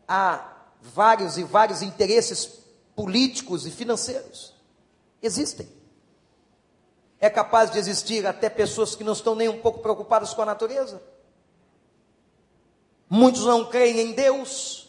há 0.06 0.46
vários 0.80 1.38
e 1.38 1.42
vários 1.42 1.82
interesses 1.82 2.48
políticos 2.94 3.66
e 3.66 3.70
financeiros. 3.72 4.54
Existem. 5.20 5.75
É 7.20 7.30
capaz 7.30 7.70
de 7.70 7.78
existir 7.78 8.26
até 8.26 8.50
pessoas 8.50 8.94
que 8.94 9.04
não 9.04 9.12
estão 9.12 9.34
nem 9.34 9.48
um 9.48 9.60
pouco 9.60 9.80
preocupadas 9.80 10.34
com 10.34 10.42
a 10.42 10.46
natureza. 10.46 11.02
Muitos 13.08 13.44
não 13.44 13.64
creem 13.64 14.00
em 14.00 14.12
Deus. 14.12 14.86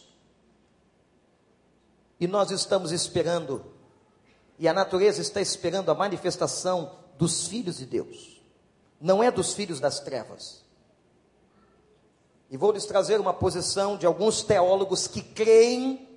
E 2.20 2.26
nós 2.26 2.50
estamos 2.50 2.90
esperando, 2.90 3.64
e 4.58 4.66
a 4.66 4.72
natureza 4.72 5.20
está 5.20 5.40
esperando 5.40 5.90
a 5.90 5.94
manifestação 5.94 6.98
dos 7.16 7.46
filhos 7.46 7.78
de 7.78 7.86
Deus, 7.86 8.42
não 9.00 9.22
é 9.22 9.30
dos 9.30 9.54
filhos 9.54 9.78
das 9.78 10.00
trevas. 10.00 10.64
E 12.50 12.56
vou 12.56 12.72
lhes 12.72 12.86
trazer 12.86 13.20
uma 13.20 13.32
posição 13.32 13.96
de 13.96 14.04
alguns 14.04 14.42
teólogos 14.42 15.06
que 15.06 15.22
creem 15.22 16.08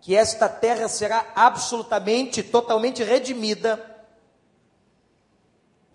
que 0.00 0.14
esta 0.14 0.48
terra 0.48 0.86
será 0.86 1.32
absolutamente, 1.34 2.42
totalmente 2.42 3.02
redimida, 3.02 3.95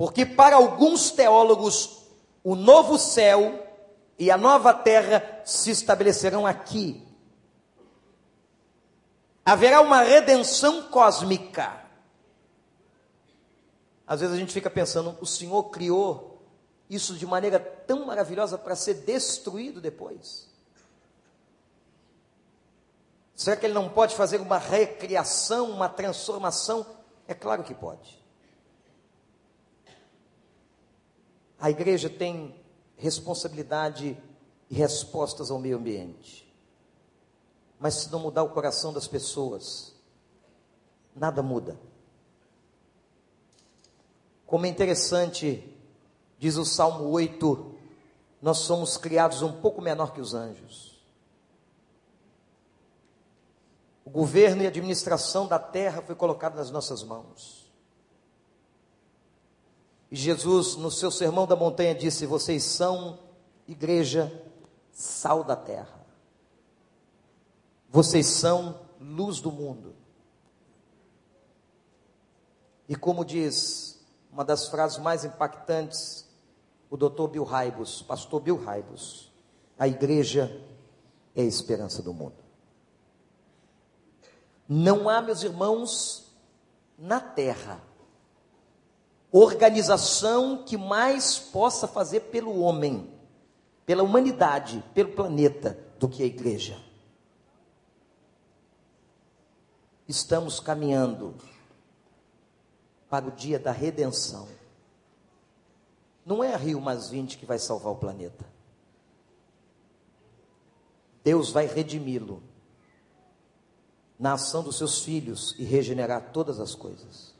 porque 0.02 0.26
para 0.26 0.56
alguns 0.56 1.12
teólogos 1.12 2.08
o 2.44 2.56
novo 2.56 2.98
céu 2.98 3.64
e 4.18 4.32
a 4.32 4.36
nova 4.36 4.74
terra 4.74 5.44
se 5.46 5.70
estabelecerão 5.70 6.44
aqui. 6.44 7.08
Haverá 9.46 9.80
uma 9.80 10.02
redenção 10.02 10.90
cósmica. 10.90 11.86
Às 14.08 14.22
vezes 14.22 14.36
a 14.36 14.40
gente 14.40 14.52
fica 14.52 14.72
pensando, 14.72 15.16
o 15.22 15.26
Senhor 15.28 15.66
criou 15.66 16.42
isso 16.90 17.14
de 17.14 17.28
maneira 17.28 17.60
tão 17.60 18.08
maravilhosa 18.08 18.58
para 18.58 18.76
ser 18.76 18.96
destruído 19.06 19.80
depois? 19.80 20.50
Será 23.36 23.56
que 23.56 23.68
ele 23.68 23.76
não 23.76 23.88
pode 23.88 24.16
fazer 24.16 24.42
uma 24.42 24.58
recriação, 24.58 25.70
uma 25.70 25.88
transformação? 25.88 26.84
É 27.28 27.36
claro 27.36 27.64
que 27.64 27.76
pode. 27.76 28.21
A 31.62 31.70
igreja 31.70 32.10
tem 32.10 32.54
responsabilidade 32.98 34.18
e 34.70 34.76
respostas 34.76 35.50
ao 35.50 35.60
meio 35.60 35.78
ambiente. 35.78 36.52
Mas 37.80 37.94
se 37.94 38.12
não 38.12 38.20
mudar 38.20 38.44
o 38.44 38.50
coração 38.50 38.92
das 38.92 39.08
pessoas, 39.08 39.96
nada 41.16 41.42
muda. 41.42 41.80
Como 44.46 44.66
é 44.66 44.70
interessante 44.70 45.72
Diz 46.42 46.58
o 46.58 46.66
Salmo 46.66 47.08
8: 47.12 47.76
Nós 48.42 48.58
somos 48.58 48.98
criados 48.98 49.44
um 49.44 49.62
pouco 49.62 49.80
menor 49.80 50.12
que 50.12 50.20
os 50.20 50.34
anjos. 50.34 51.00
O 54.04 54.10
governo 54.10 54.64
e 54.64 54.68
administração 54.68 55.46
da 55.46 55.60
terra 55.60 56.02
foi 56.02 56.16
colocado 56.16 56.56
nas 56.56 56.72
nossas 56.72 57.04
mãos. 57.04 57.61
Jesus, 60.12 60.76
no 60.76 60.92
seu 60.92 61.10
sermão 61.10 61.48
da 61.48 61.56
montanha, 61.56 61.96
disse: 61.96 62.26
Vocês 62.26 62.64
são 62.64 63.20
igreja, 63.68 64.32
sal 64.92 65.44
da 65.44 65.56
terra. 65.56 66.06
Vocês 67.90 68.26
são 68.28 68.80
luz 69.00 69.40
do 69.40 69.52
mundo. 69.52 69.96
E 72.88 72.96
como 72.96 73.24
diz 73.24 74.06
uma 74.32 74.44
das 74.44 74.68
frases 74.68 74.98
mais 74.98 75.24
impactantes 75.24 76.30
o 76.90 76.98
doutor 76.98 77.30
Bill 77.30 77.46
Raibus, 77.46 78.02
pastor 78.02 78.42
Bill 78.42 78.58
Raibus, 78.58 79.32
a 79.80 79.88
igreja 79.88 80.62
é 81.34 81.42
a 81.42 81.46
esperança 81.46 82.02
do 82.02 82.14
mundo. 82.14 82.36
Não 84.68 85.08
há, 85.08 85.22
meus 85.22 85.42
irmãos, 85.42 86.36
na 86.98 87.22
terra, 87.22 87.82
organização 89.32 90.64
que 90.64 90.78
mais 90.78 91.40
possa 91.40 91.88
fazer 91.88 92.22
pelo 92.22 92.60
homem, 92.60 93.10
pela 93.86 94.04
humanidade, 94.04 94.84
pelo 94.94 95.14
planeta, 95.14 95.78
do 95.98 96.10
que 96.10 96.24
a 96.24 96.26
igreja. 96.26 96.82
Estamos 100.08 100.60
caminhando 100.60 101.36
para 103.10 103.28
o 103.28 103.32
dia 103.32 103.60
da 103.60 103.72
redenção. 103.72 104.48
Não 106.26 106.44
é 106.44 106.54
a 106.54 106.58
Rio 106.58 106.82
Mais 106.82 107.10
20 107.10 107.38
que 107.38 107.46
vai 107.46 107.60
salvar 107.60 107.94
o 107.94 107.98
planeta. 107.98 108.46
Deus 111.24 111.52
vai 111.52 111.68
redimi-lo 111.68 112.42
na 114.20 114.34
ação 114.34 114.64
dos 114.64 114.78
seus 114.78 115.04
filhos 115.04 115.56
e 115.58 115.64
regenerar 115.64 116.32
todas 116.32 116.60
as 116.60 116.76
coisas. 116.76 117.31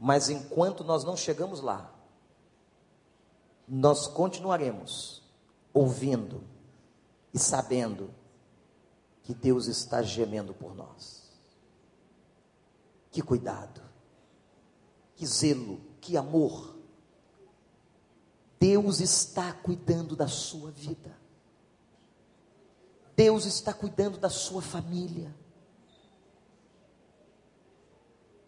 Mas 0.00 0.30
enquanto 0.30 0.82
nós 0.82 1.04
não 1.04 1.14
chegamos 1.14 1.60
lá, 1.60 1.94
nós 3.68 4.06
continuaremos 4.06 5.22
ouvindo 5.74 6.42
e 7.34 7.38
sabendo 7.38 8.10
que 9.22 9.34
Deus 9.34 9.66
está 9.66 10.00
gemendo 10.00 10.54
por 10.54 10.74
nós. 10.74 11.30
Que 13.10 13.20
cuidado, 13.20 13.82
que 15.14 15.26
zelo, 15.26 15.82
que 16.00 16.16
amor. 16.16 16.76
Deus 18.58 19.00
está 19.00 19.52
cuidando 19.52 20.16
da 20.16 20.26
sua 20.26 20.70
vida. 20.70 21.14
Deus 23.14 23.44
está 23.44 23.74
cuidando 23.74 24.16
da 24.16 24.30
sua 24.30 24.62
família. 24.62 25.34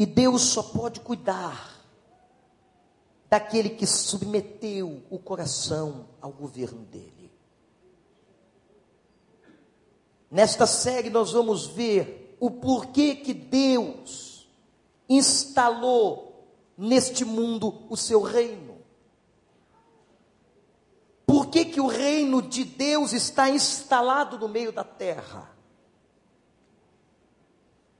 E 0.02 0.06
Deus 0.06 0.42
só 0.42 0.64
pode 0.64 0.98
cuidar 0.98 1.80
daquele 3.30 3.70
que 3.70 3.86
submeteu 3.86 5.00
o 5.08 5.16
coração 5.16 6.08
ao 6.20 6.32
governo 6.32 6.80
dele. 6.86 7.32
Nesta 10.28 10.66
série 10.66 11.08
nós 11.08 11.30
vamos 11.30 11.68
ver 11.68 12.36
o 12.40 12.50
porquê 12.50 13.14
que 13.14 13.32
Deus 13.32 14.48
instalou 15.08 16.48
neste 16.76 17.24
mundo 17.24 17.86
o 17.88 17.96
seu 17.96 18.22
reino? 18.22 18.78
Por 21.24 21.46
que, 21.46 21.64
que 21.64 21.80
o 21.80 21.86
reino 21.86 22.42
de 22.42 22.64
Deus 22.64 23.12
está 23.12 23.48
instalado 23.48 24.36
no 24.36 24.48
meio 24.48 24.72
da 24.72 24.82
terra? 24.82 25.48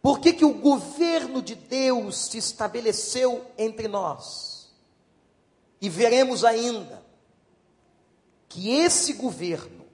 Por 0.03 0.19
que, 0.19 0.33
que 0.33 0.45
o 0.45 0.55
governo 0.55 1.41
de 1.41 1.55
Deus 1.55 2.27
se 2.27 2.37
estabeleceu 2.37 3.47
entre 3.57 3.87
nós? 3.87 4.69
E 5.81 5.89
veremos 5.89 6.45
ainda 6.45 7.01
que 8.49 8.71
esse 8.71 9.13
governo 9.13 9.87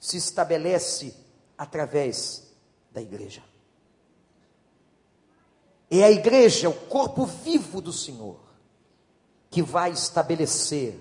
se 0.00 0.16
estabelece 0.16 1.14
através 1.56 2.50
da 2.90 3.00
igreja. 3.00 3.44
É 5.90 6.02
a 6.04 6.10
igreja, 6.10 6.70
o 6.70 6.74
corpo 6.74 7.26
vivo 7.26 7.82
do 7.82 7.92
Senhor, 7.92 8.40
que 9.50 9.62
vai 9.62 9.92
estabelecer 9.92 10.98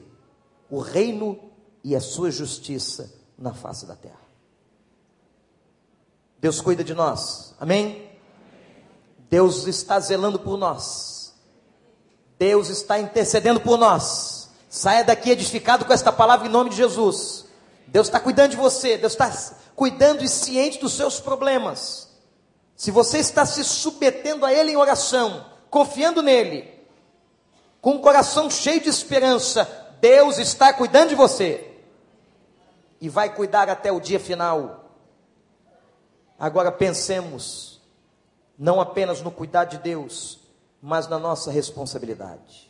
o 0.69 0.79
reino 0.79 1.51
e 1.83 1.95
a 1.95 2.01
sua 2.01 2.29
justiça 2.29 3.11
na 3.37 3.53
face 3.53 3.85
da 3.85 3.95
terra. 3.95 4.20
Deus 6.41 6.59
cuida 6.59 6.83
de 6.83 6.95
nós, 6.95 7.53
amém? 7.59 8.09
Deus 9.29 9.67
está 9.67 9.99
zelando 9.99 10.39
por 10.39 10.57
nós, 10.57 11.33
Deus 12.37 12.67
está 12.67 12.99
intercedendo 12.99 13.61
por 13.61 13.77
nós. 13.77 14.49
Saia 14.67 15.03
daqui 15.03 15.29
edificado 15.29 15.85
com 15.85 15.93
esta 15.93 16.11
palavra 16.11 16.47
em 16.47 16.49
nome 16.49 16.69
de 16.69 16.77
Jesus. 16.77 17.45
Deus 17.87 18.07
está 18.07 18.19
cuidando 18.19 18.51
de 18.51 18.57
você, 18.57 18.97
Deus 18.97 19.13
está 19.13 19.29
cuidando 19.75 20.23
e 20.23 20.27
ciente 20.27 20.79
dos 20.79 20.93
seus 20.93 21.19
problemas. 21.19 22.09
Se 22.75 22.89
você 22.89 23.19
está 23.19 23.45
se 23.45 23.63
submetendo 23.63 24.43
a 24.43 24.51
Ele 24.51 24.71
em 24.71 24.77
oração, 24.77 25.45
confiando 25.69 26.23
nele, 26.23 26.73
com 27.79 27.91
um 27.91 28.01
coração 28.01 28.49
cheio 28.49 28.81
de 28.81 28.89
esperança, 28.89 29.69
Deus 29.99 30.39
está 30.39 30.73
cuidando 30.73 31.09
de 31.09 31.15
você 31.15 31.77
e 32.99 33.09
vai 33.09 33.35
cuidar 33.35 33.69
até 33.69 33.91
o 33.91 33.99
dia 33.99 34.19
final. 34.19 34.80
Agora 36.41 36.71
pensemos 36.71 37.79
não 38.57 38.81
apenas 38.81 39.21
no 39.21 39.29
cuidar 39.29 39.65
de 39.65 39.77
Deus, 39.77 40.39
mas 40.81 41.07
na 41.07 41.19
nossa 41.19 41.51
responsabilidade. 41.51 42.67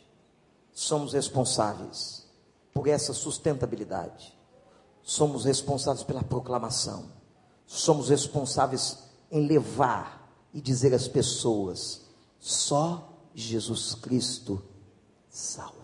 Somos 0.74 1.14
responsáveis 1.14 2.28
por 2.74 2.86
essa 2.86 3.14
sustentabilidade. 3.14 4.38
Somos 5.02 5.46
responsáveis 5.46 6.04
pela 6.04 6.22
proclamação. 6.22 7.06
Somos 7.66 8.10
responsáveis 8.10 8.98
em 9.30 9.46
levar 9.46 10.30
e 10.52 10.60
dizer 10.60 10.92
às 10.92 11.08
pessoas: 11.08 12.02
só 12.38 13.10
Jesus 13.34 13.94
Cristo 13.94 14.62
salva. 15.30 15.81